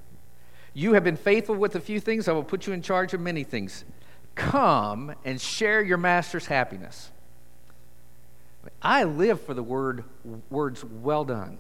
You 0.77 0.93
have 0.93 1.05
been 1.05 1.15
faithful 1.15 1.55
with 1.55 1.73
a 1.75 1.79
few 1.79 2.01
things, 2.01 2.27
I 2.27 2.33
will 2.33 2.43
put 2.43 2.67
you 2.67 2.73
in 2.73 2.81
charge 2.81 3.13
of 3.13 3.21
many 3.21 3.45
things. 3.45 3.85
Come 4.35 5.15
and 5.23 5.39
share 5.39 5.81
your 5.81 5.97
master's 5.97 6.47
happiness. 6.47 7.11
I 8.81 9.05
live 9.05 9.41
for 9.41 9.53
the 9.53 9.63
word 9.63 10.03
words 10.49 10.83
well 10.83 11.23
done. 11.23 11.59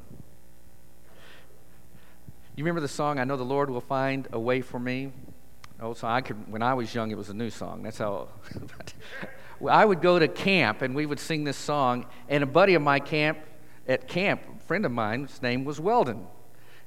You 2.57 2.63
remember 2.65 2.81
the 2.81 2.89
song, 2.89 3.17
I 3.17 3.23
know 3.23 3.37
the 3.37 3.43
Lord 3.43 3.69
will 3.69 3.79
find 3.79 4.27
a 4.33 4.39
way 4.39 4.59
for 4.59 4.79
me? 4.79 5.13
Oh, 5.79 5.93
so 5.93 6.07
I 6.09 6.19
could, 6.19 6.51
when 6.51 6.61
I 6.61 6.73
was 6.73 6.93
young, 6.93 7.09
it 7.11 7.17
was 7.17 7.29
a 7.29 7.33
new 7.33 7.49
song. 7.49 7.83
That's 7.83 7.99
how. 7.99 8.27
I 9.69 9.85
would 9.85 10.01
go 10.01 10.19
to 10.19 10.27
camp 10.27 10.81
and 10.81 10.93
we 10.93 11.05
would 11.05 11.19
sing 11.21 11.45
this 11.45 11.57
song, 11.57 12.05
and 12.27 12.43
a 12.43 12.47
buddy 12.47 12.73
of 12.73 12.81
my 12.81 12.99
camp, 12.99 13.37
at 13.87 14.09
camp, 14.09 14.41
a 14.57 14.63
friend 14.65 14.85
of 14.85 14.91
mine, 14.91 15.27
his 15.27 15.41
name 15.41 15.63
was 15.63 15.79
Weldon. 15.79 16.27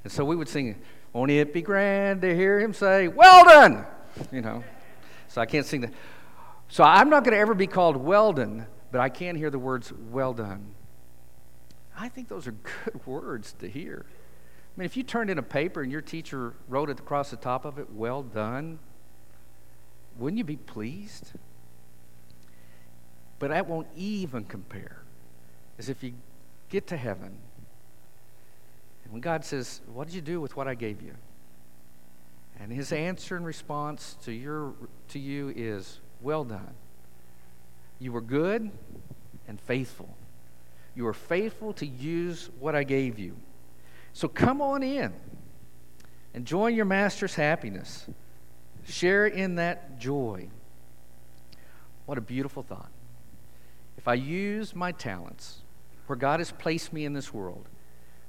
And 0.04 0.12
so 0.12 0.26
we 0.26 0.36
would 0.36 0.48
sing, 0.48 0.76
Won't 1.12 1.30
it 1.30 1.52
be 1.52 1.62
grand 1.62 2.22
to 2.22 2.34
hear 2.34 2.60
him 2.60 2.74
say, 2.74 3.08
Weldon? 3.08 3.84
You 4.30 4.40
know. 4.40 4.64
So 5.28 5.40
I 5.40 5.46
can't 5.46 5.66
sing 5.66 5.82
that. 5.82 5.92
So 6.68 6.84
I'm 6.84 7.08
not 7.08 7.24
going 7.24 7.34
to 7.34 7.40
ever 7.40 7.54
be 7.54 7.66
called 7.66 7.96
Weldon, 7.96 8.66
but 8.92 9.00
I 9.00 9.08
can 9.08 9.36
hear 9.36 9.50
the 9.50 9.58
words, 9.58 9.92
Well 9.92 10.34
done. 10.34 10.74
I 11.98 12.08
think 12.08 12.28
those 12.28 12.46
are 12.46 12.52
good 12.52 13.00
words 13.06 13.54
to 13.60 13.68
hear. 13.68 14.06
I 14.08 14.80
mean, 14.80 14.86
if 14.86 14.96
you 14.96 15.02
turned 15.02 15.30
in 15.30 15.38
a 15.38 15.42
paper 15.42 15.82
and 15.82 15.90
your 15.90 16.00
teacher 16.00 16.54
wrote 16.68 16.90
it 16.90 17.00
across 17.00 17.30
the 17.30 17.36
top 17.36 17.64
of 17.64 17.78
it, 17.78 17.92
well 17.92 18.22
done, 18.22 18.78
wouldn't 20.16 20.38
you 20.38 20.44
be 20.44 20.56
pleased? 20.56 21.32
But 23.38 23.50
that 23.50 23.66
won't 23.66 23.88
even 23.96 24.44
compare 24.44 25.02
as 25.78 25.88
if 25.88 26.02
you 26.02 26.14
get 26.68 26.86
to 26.88 26.96
heaven 26.96 27.38
and 29.08 29.14
when 29.14 29.22
God 29.22 29.42
says, 29.42 29.80
What 29.90 30.06
did 30.06 30.14
you 30.14 30.20
do 30.20 30.38
with 30.38 30.54
what 30.54 30.68
I 30.68 30.74
gave 30.74 31.00
you? 31.00 31.14
And 32.60 32.70
his 32.70 32.92
answer 32.92 33.36
and 33.36 33.46
response 33.46 34.16
to, 34.24 34.32
your, 34.32 34.74
to 35.08 35.18
you 35.18 35.50
is, 35.56 36.00
Well 36.20 36.44
done. 36.44 36.74
You 37.98 38.12
were 38.12 38.20
good 38.20 38.70
and 39.48 39.58
faithful. 39.62 40.14
You 40.94 41.04
were 41.04 41.14
faithful 41.14 41.72
to 41.74 41.86
use 41.86 42.50
what 42.60 42.74
I 42.74 42.84
gave 42.84 43.18
you. 43.18 43.34
So 44.12 44.28
come 44.28 44.60
on 44.60 44.82
in 44.82 45.14
and 46.34 46.44
join 46.44 46.74
your 46.74 46.84
master's 46.84 47.34
happiness. 47.34 48.06
Share 48.84 49.26
in 49.26 49.54
that 49.54 49.98
joy. 49.98 50.48
What 52.04 52.18
a 52.18 52.20
beautiful 52.20 52.62
thought. 52.62 52.90
If 53.96 54.06
I 54.06 54.14
use 54.14 54.74
my 54.74 54.92
talents 54.92 55.62
where 56.06 56.16
God 56.16 56.40
has 56.40 56.52
placed 56.52 56.92
me 56.92 57.06
in 57.06 57.14
this 57.14 57.32
world, 57.32 57.68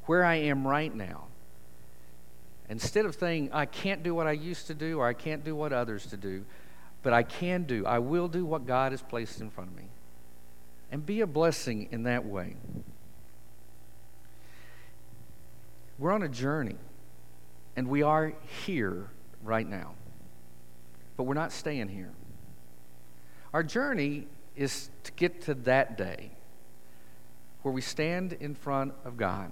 where 0.09 0.25
I 0.25 0.37
am 0.37 0.65
right 0.65 0.95
now, 0.95 1.25
instead 2.67 3.05
of 3.05 3.13
saying, 3.13 3.51
I 3.53 3.67
can't 3.67 4.01
do 4.01 4.15
what 4.15 4.25
I 4.25 4.31
used 4.31 4.65
to 4.65 4.73
do 4.73 4.97
or 4.97 5.07
I 5.07 5.13
can't 5.13 5.43
do 5.43 5.55
what 5.55 5.71
others 5.71 6.07
to 6.07 6.17
do, 6.17 6.45
but 7.03 7.13
I 7.13 7.21
can 7.21 7.61
do, 7.61 7.85
I 7.85 7.99
will 7.99 8.27
do 8.27 8.43
what 8.43 8.65
God 8.65 8.91
has 8.91 9.03
placed 9.03 9.39
in 9.39 9.51
front 9.51 9.69
of 9.69 9.77
me. 9.77 9.83
And 10.91 11.05
be 11.05 11.21
a 11.21 11.27
blessing 11.27 11.89
in 11.91 12.01
that 12.03 12.25
way. 12.25 12.55
We're 15.99 16.11
on 16.11 16.23
a 16.23 16.27
journey, 16.27 16.77
and 17.75 17.87
we 17.87 18.01
are 18.01 18.33
here 18.65 19.11
right 19.43 19.69
now. 19.69 19.93
But 21.17 21.25
we're 21.25 21.35
not 21.35 21.51
staying 21.51 21.89
here. 21.89 22.13
Our 23.53 23.61
journey 23.61 24.25
is 24.55 24.89
to 25.03 25.11
get 25.11 25.43
to 25.43 25.53
that 25.53 25.99
day 25.99 26.31
where 27.61 27.71
we 27.71 27.81
stand 27.81 28.33
in 28.33 28.55
front 28.55 28.93
of 29.05 29.15
God 29.15 29.51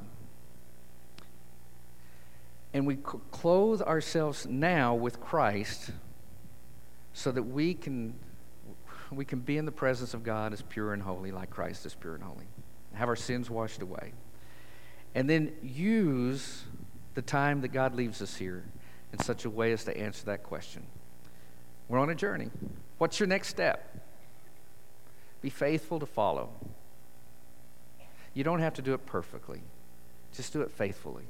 and 2.74 2.86
we 2.86 2.96
clothe 2.96 3.82
ourselves 3.82 4.46
now 4.46 4.94
with 4.94 5.20
Christ 5.20 5.92
so 7.14 7.32
that 7.32 7.44
we 7.44 7.74
can 7.74 8.16
we 9.10 9.24
can 9.24 9.40
be 9.40 9.58
in 9.58 9.66
the 9.66 9.72
presence 9.72 10.14
of 10.14 10.24
God 10.24 10.52
as 10.52 10.62
pure 10.62 10.94
and 10.94 11.02
holy 11.02 11.32
like 11.32 11.50
Christ 11.50 11.86
is 11.86 11.96
pure 11.96 12.16
and 12.16 12.24
holy. 12.24 12.46
Have 12.94 13.08
our 13.08 13.16
sins 13.16 13.50
washed 13.50 13.82
away 13.82 14.12
and 15.16 15.30
then 15.30 15.52
use 15.64 16.64
the 17.16 17.22
time 17.22 17.62
that 17.62 17.70
God 17.70 17.96
leaves 17.96 18.22
us 18.22 18.36
here 18.36 18.64
in 19.12 19.20
such 19.20 19.46
a 19.46 19.50
way 19.50 19.72
as 19.72 19.84
to 19.86 19.98
answer 19.98 20.26
that 20.26 20.44
question. 20.44 20.86
We're 21.88 22.00
on 22.00 22.10
a 22.10 22.16
journey. 22.16 22.52
What's 22.98 23.20
your 23.20 23.28
next 23.28 23.48
step? 23.48 23.98
Be 25.42 25.50
faithful 25.50 26.00
to 26.00 26.06
follow. 26.06 26.50
You 28.34 28.44
don't 28.44 28.60
have 28.60 28.76
to 28.76 28.82
do 28.82 28.94
it 28.94 29.06
perfectly, 29.06 29.62
just 30.36 30.54
do 30.54 30.62
it 30.62 30.70
faithfully. 30.70 31.24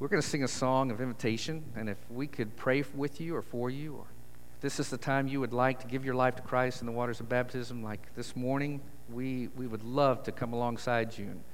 We're 0.00 0.08
going 0.08 0.20
to 0.20 0.28
sing 0.28 0.42
a 0.42 0.48
song 0.48 0.90
of 0.90 1.00
invitation, 1.00 1.62
and 1.76 1.88
if 1.88 1.98
we 2.10 2.26
could 2.26 2.56
pray 2.56 2.82
with 2.96 3.20
you 3.20 3.36
or 3.36 3.42
for 3.42 3.70
you, 3.70 3.94
or 3.94 4.06
this 4.60 4.80
is 4.80 4.90
the 4.90 4.98
time 4.98 5.28
you 5.28 5.38
would 5.38 5.52
like 5.52 5.78
to 5.80 5.86
give 5.86 6.04
your 6.04 6.16
life 6.16 6.34
to 6.34 6.42
Christ 6.42 6.80
in 6.80 6.86
the 6.86 6.92
waters 6.92 7.20
of 7.20 7.28
baptism, 7.28 7.80
like 7.80 8.12
this 8.16 8.34
morning, 8.34 8.80
we, 9.08 9.50
we 9.56 9.68
would 9.68 9.84
love 9.84 10.24
to 10.24 10.32
come 10.32 10.52
alongside 10.52 11.16
you 11.16 11.26
and 11.26 11.44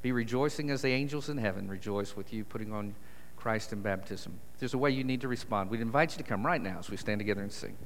be 0.00 0.12
rejoicing 0.12 0.70
as 0.70 0.80
the 0.80 0.88
angels 0.88 1.28
in 1.28 1.36
heaven 1.36 1.68
rejoice 1.68 2.16
with 2.16 2.32
you 2.32 2.42
putting 2.42 2.72
on 2.72 2.94
Christ 3.36 3.74
in 3.74 3.82
baptism. 3.82 4.32
If 4.54 4.60
there's 4.60 4.74
a 4.74 4.78
way 4.78 4.90
you 4.92 5.04
need 5.04 5.20
to 5.20 5.28
respond, 5.28 5.68
we'd 5.68 5.82
invite 5.82 6.12
you 6.12 6.18
to 6.22 6.28
come 6.28 6.44
right 6.44 6.62
now 6.62 6.78
as 6.78 6.88
we 6.88 6.96
stand 6.96 7.18
together 7.20 7.42
and 7.42 7.52
sing. 7.52 7.76